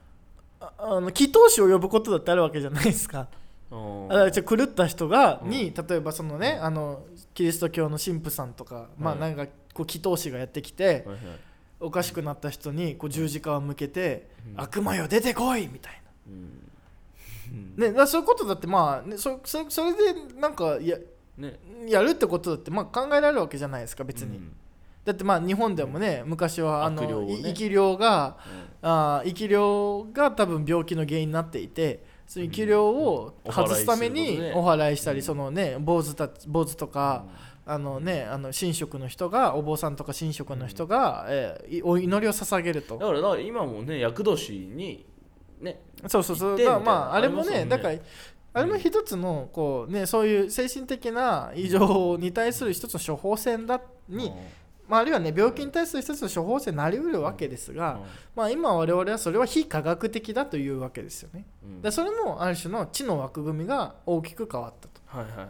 [0.66, 3.28] ああの祈祷師を呼ぶことだってあるわけじゃないですか。
[3.70, 4.10] おー。
[4.10, 5.50] だからじゃあ狂った人がうん。
[5.50, 9.36] に、例えばそのねあのキリスト教の神父さんとか、まあはい。
[9.36, 11.06] なんかこう祈祷師がやってきて、
[11.80, 14.62] おかしくなった人にこう十字架を向けて、うん。
[14.62, 16.64] 悪魔よ出てこいみたいうん。
[17.76, 20.98] な、ね、だからそういうことだってまあ、ね、そそそれでなんかや
[21.38, 21.60] ね。
[21.88, 24.56] やるってことだってまあ考えられるわけじゃないですか別に、うん。
[25.06, 28.38] だってまあ日本でもね昔はあの生き量が
[28.82, 29.30] うん。
[29.30, 35.24] 生き量が多分病気の原因になっていてその生き量を外すためにうんお祓いしたり、うん。
[35.24, 37.26] そのね坊主たち坊主とか、
[37.66, 42.98] あのねあの神職の人がお坊さんとか神職の人が、えーいお祈りを捧げると。
[42.98, 45.06] だから今もね厄年に
[45.62, 46.80] ねそうそうそう。
[46.82, 47.66] まああれもねね。
[47.66, 47.96] だから
[48.54, 54.32] あれも一つのこうねそういう精神的な異常に対する一つの処方箋だに、
[54.88, 58.00] まあ、あるいはね病気に対する一つの処方箋になりうるわけですが、
[58.36, 61.46] まあ、今我々はそれは非科学的だというわけですよね。
[61.64, 61.82] うん。
[61.82, 65.02] でそれもある種の知の枠組みが大きく変わったと。
[65.06, 65.50] はいはいはい。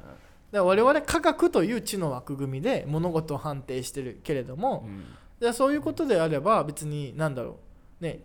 [0.54, 5.04] で我々科学という知の枠組みで物事を判定してるけれども、うん。
[5.40, 7.58] でそういうことであれば別に何だろ
[8.00, 8.04] う。
[8.04, 8.22] ね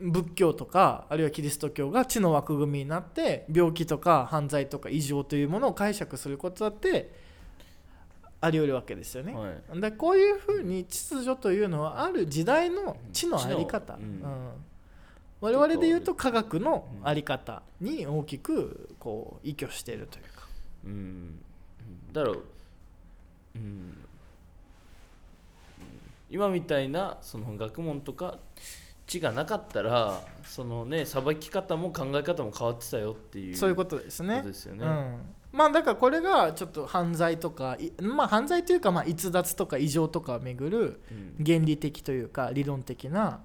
[0.00, 7.10] 仏教とかあるいはキリスト教が知の枠組みになって病気とか犯罪とか異常というものを解釈することだって
[8.40, 9.32] あり得るわけですよね。
[9.32, 9.80] はい。
[9.80, 14.02] でこういうふうに秩序というのはある時代の知の在り方、うん。
[14.02, 14.50] うん。
[15.40, 20.48] 我々で言うと科学の在り方に大きくこう依拠しているというか。
[20.84, 21.38] うん。
[22.12, 23.98] だからうん。
[26.28, 28.38] 今みたいなその学問とか
[29.12, 34.42] 知がなかったらそのねさばき方も考え方も変わってたよっていうそういうことですね。
[34.42, 34.86] ですよね。
[34.86, 35.20] うん、
[35.52, 41.44] まあだからこれがちょっと犯罪とかいまあ犯罪というかまあ逸脱とか異常とかをめぐるうん。
[41.44, 43.40] 原理的というか理論的な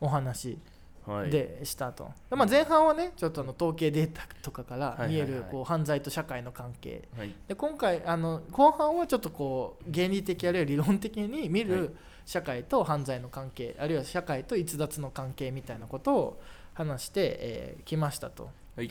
[0.00, 0.58] お話
[1.06, 5.30] はい、でしたと、まあ、前半はねちょっとあの統計データとかから見えはいはい。
[5.32, 7.08] はいるこう犯罪と社会の関係。
[7.16, 7.34] はい。
[7.48, 11.70] で今回あの後半はちょっとこう原理的あるいは理論的に見はい。
[11.70, 11.96] る
[12.28, 16.40] 社会と犯罪の関係あるいは社会と逸脱の関係みたいなことを
[16.74, 18.50] 話してき、えー来ましたと。
[18.76, 18.90] はい。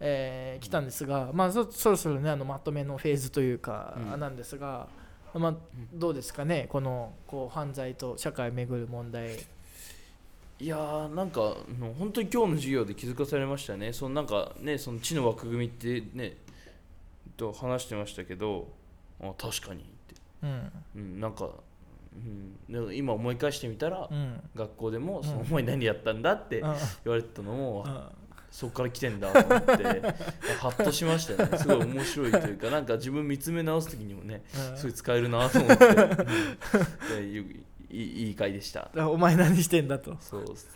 [0.00, 4.18] えー来たんですが、まあ、そそろそろねあのまとめのフェーズというか、うん。
[4.18, 4.88] なんですが、
[5.32, 5.54] まあ、
[5.94, 9.36] どうですかねこのこう犯罪と社会をめぐる問題。
[10.58, 11.40] いやーなんか
[11.78, 13.92] もう本当に今日の授業で気づかされましたね。
[13.92, 16.36] そのなんかねその知の枠組みってね
[17.36, 18.66] と話してましたけど
[19.22, 20.72] あ確かにって、うん。
[20.96, 21.48] うん、なんか、
[22.14, 24.40] うん、でも今思い返してみたら、うん。
[24.54, 26.74] 学校でもその思い何やったんだってうん。
[27.04, 28.02] 言われてたのも、うん。
[28.50, 29.72] そこから来てんだと思って
[30.60, 31.58] ハッとしましたよね。
[31.58, 34.76] すごい面白いというか なんか自分見つめ直す時にもねうん。
[34.76, 35.96] すごい使えるなと思って、うん
[37.22, 38.90] でいいいい回でした。
[39.08, 40.16] お前何してんだと。
[40.20, 40.68] そうっす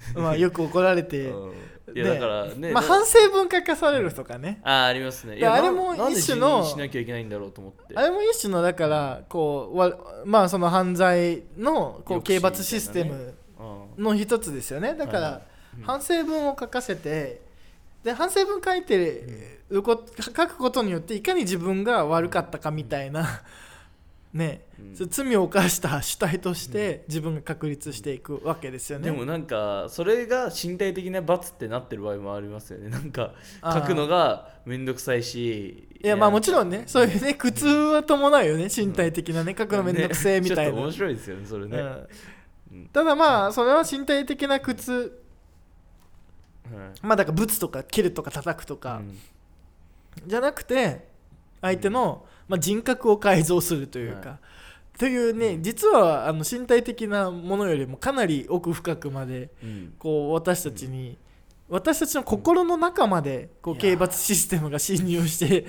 [0.14, 1.52] まあよく怒られて、うん。
[1.94, 5.36] いやねだからねまあ、で反省文化化されるとかね、あーありますね。
[5.36, 7.96] いいややあれも一種のしなきゃいけないんだろうと思って。
[7.96, 9.96] あれも一種のだからこうわ
[10.26, 13.34] まあその犯罪のこう刑罰システム
[13.96, 14.94] うんの一つですよね。
[14.94, 15.42] だから、
[15.82, 17.40] 反省文を書かせて
[18.04, 23.42] で反省文書いてるこ書くことによっていかに自分が悪かったかみたいな
[24.32, 24.94] ね、うん。
[24.94, 29.06] 罪を犯した主体として自分が確立していくわけですよね。
[29.06, 32.90] でもなんかそれが身体的な罰ってなってる場合もありますよね。
[32.90, 35.88] なんか書くのがめんどくさいし。
[36.02, 42.08] いやまあもちろんねそういうね苦痛は伴うよね身体的なね書くのめんどくせえみたいな、ねちょっと面白いですよねそれね、うん。
[42.72, 42.86] うん。
[42.88, 45.22] ただまあそれは身体的な苦痛。
[46.72, 46.98] はい。
[47.02, 49.18] まあだからブツとか蹴るとか叩くとか、うん。
[50.26, 51.08] じゃなくて
[51.60, 54.38] 相手の、まあ、人格を改造するというか、は
[54.98, 55.62] というね、うん。
[55.62, 59.94] 実はあの身体的なものよりもかなり奥深くまでうん。
[59.98, 61.16] こう私たちに、
[61.68, 65.66] 私たちの心の中までこう刑罰システムが侵入して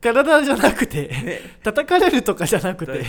[0.00, 1.40] 体じゃなくてね。
[1.62, 3.04] 叩かれるとかじゃなくて。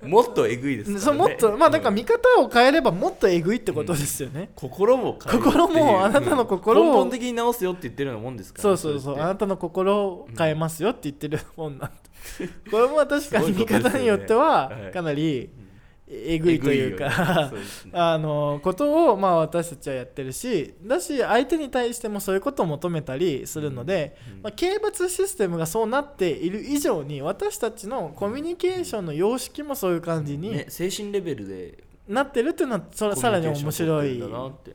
[0.00, 1.04] てもっとえぐいですからね。
[1.04, 1.94] そうもっとまあだからうん。
[1.96, 9.20] 見方を変えればもっとえぐいってことですよね、心も変え心もあなたの心をうん根本的に直すよって言ってるようなもんですからそうそうそう。
[9.20, 11.96] あなたの心を変えますよって言ってる本なんて、
[12.70, 15.65] これも確かに見方によってはかなりうん
[16.08, 17.60] えぐいというかね。
[17.92, 34.22] あのことをまあ私たちはやってるしだし相手に対してもそういうことを求めたりするので、うんまあ、刑罰システムがそうなっている以上に私たちのコミュニケーションの様式もそういう感じにね、精神レベルで、なってるっていうのはそさらに面白い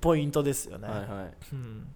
[0.02, 0.88] ポイントですよね。
[0.88, 1.34] はいはい。
[1.54, 1.88] うん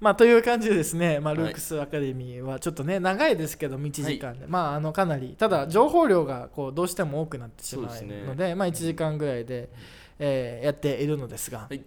[0.00, 1.44] まあ、という感じでですね、まあ、はい。
[1.44, 8.24] ルークスアカデミーはちょっとね長いですけど1時間で、まああのかなりただ情報量がこうどうしても多くなってしまうそうですね。
[8.26, 9.70] のでまあ、1時間ぐらいで、
[10.18, 11.82] えーやっているのですが、はい。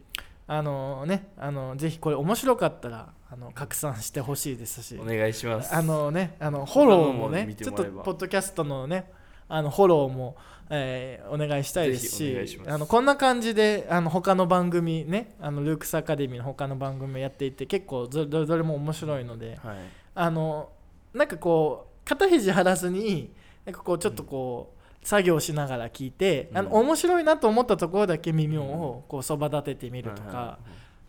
[0.47, 5.75] あのねあのぜひこれ面白かったらあの拡散してほしいですしお願いします。
[5.75, 9.11] あのねあのフォローもねちょっとポッドキャストのね
[9.47, 10.37] あのフォローも、
[10.69, 19.77] えーお願いしたいですしあのこんな感じであの他の番組ねあのルークスアカデミーの他の番組をやっていて結構どどれどれも面白いのではい。
[20.15, 20.69] あの
[21.13, 23.31] なんかこう肩肘張らずに
[23.65, 30.59] なんかこうちょっとこう、作業しながら聞いて、あのうん面白いなと思ったところだけ耳をこうそば立ててみるとか、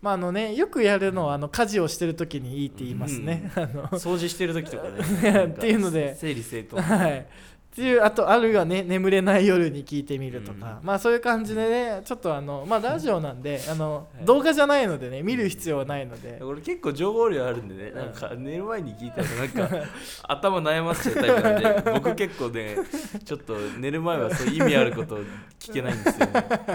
[0.01, 3.51] まああのね、よくやるのはあの家事をしてる時にいいって言いますね。
[3.55, 5.45] あのいはい掃除してる時とかね。
[5.45, 6.81] っていうので整理整頓。
[6.81, 7.27] はい。
[7.71, 10.85] っていうあとあるいはね眠れない夜に聞いてみるとか、うん。
[10.85, 14.25] まあそういう感じでねちょっとあのまあラジオなんであの、はい。
[14.25, 19.87] 動画じゃないのでね見る必要はないので、俺結構情報量あるんでね、なんか寝る前に聞いたらなんか
[20.27, 22.75] 頭悩ませちゃうタイプなんで 僕結構ね
[23.23, 25.19] ちょっと寝る前はそういう意味あること
[25.57, 26.31] 聞けないんですよね。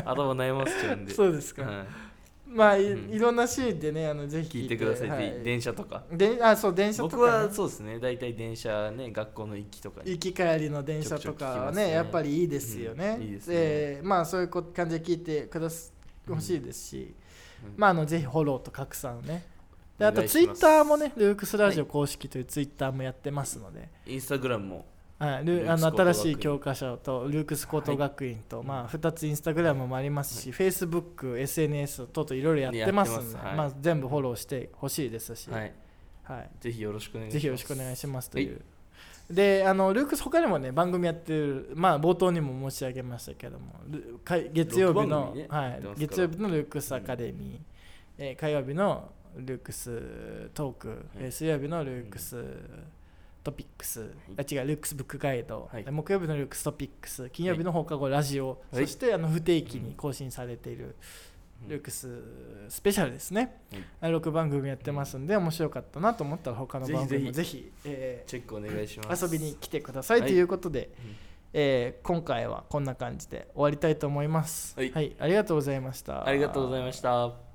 [0.07, 1.13] 頭悩ませちゃうんで。
[1.15, 2.06] そうですか、はい
[2.57, 3.15] まあい,、うん。
[3.15, 4.59] いろんなシーンでねあのぜひ。
[4.59, 6.05] 聞いてください、はぜひ電車とか。
[6.11, 7.99] であそう電車とか、ね、僕はそうですね。
[7.99, 10.11] 大体電車ね学校の行きとかに。
[10.13, 11.91] 行き帰りの電車とかはねね。
[11.93, 13.17] やっぱりいいですよね。
[13.19, 13.27] うん。
[13.27, 13.55] いいですね。
[13.55, 15.93] でまあそういうこ感じで聞いてくださ
[16.29, 17.15] ほしいですし、
[17.65, 17.75] うん。
[17.77, 19.45] まああのぜひフォローと拡散をね。
[19.99, 24.87] であとツイッターもね、ルークスラジオ公式というツイッターもやってますので、インスタグラムも
[25.19, 33.57] はい、ルあの新しい教科書とルークス高等学院と、まあ、2つインスタグラムもありますし、フェイスブック、SNS 等々いろいろやってますので、はい。
[33.57, 35.73] まあ、全部フォローしてほしいですし、はい。
[36.25, 37.35] はい、ぜひよろしくお願いします。
[37.35, 38.53] ぜひよろしくお願いしますという。
[38.53, 38.61] はい。
[39.31, 43.75] であのルークス他にもね番組やってるまあ冒頭にも申し上げましたけども
[44.53, 45.83] 月曜日の、組ねはい。
[45.97, 47.59] 月曜日のルークスアカデミー、
[48.19, 52.37] えー火曜日のルークストーク、えー水曜日のルークス
[53.47, 55.85] トピックス、あ違うルークスブックガイド、はい。
[55.89, 57.31] 木曜日のルークストピックス。
[57.31, 58.87] 金曜日の放課後ラジオ、はい。
[58.87, 60.97] そしてあの不定期に更新されている、
[61.63, 61.69] うん。
[61.69, 62.23] ルークス
[62.69, 63.61] スペシャルですね、
[64.03, 67.71] 6番組やってますんで面白かったなと思ったら他の番組もぜぜひ。
[67.85, 69.25] えーチェックお願いします。
[69.25, 70.41] 遊びに来てくださいとい。
[70.41, 71.17] うことで、うん。
[71.53, 74.75] えー今回はこんな感じで終わりたいと思います。
[74.77, 75.17] はい。
[75.19, 76.27] ありがとうございました。
[76.27, 77.46] ありがとうございました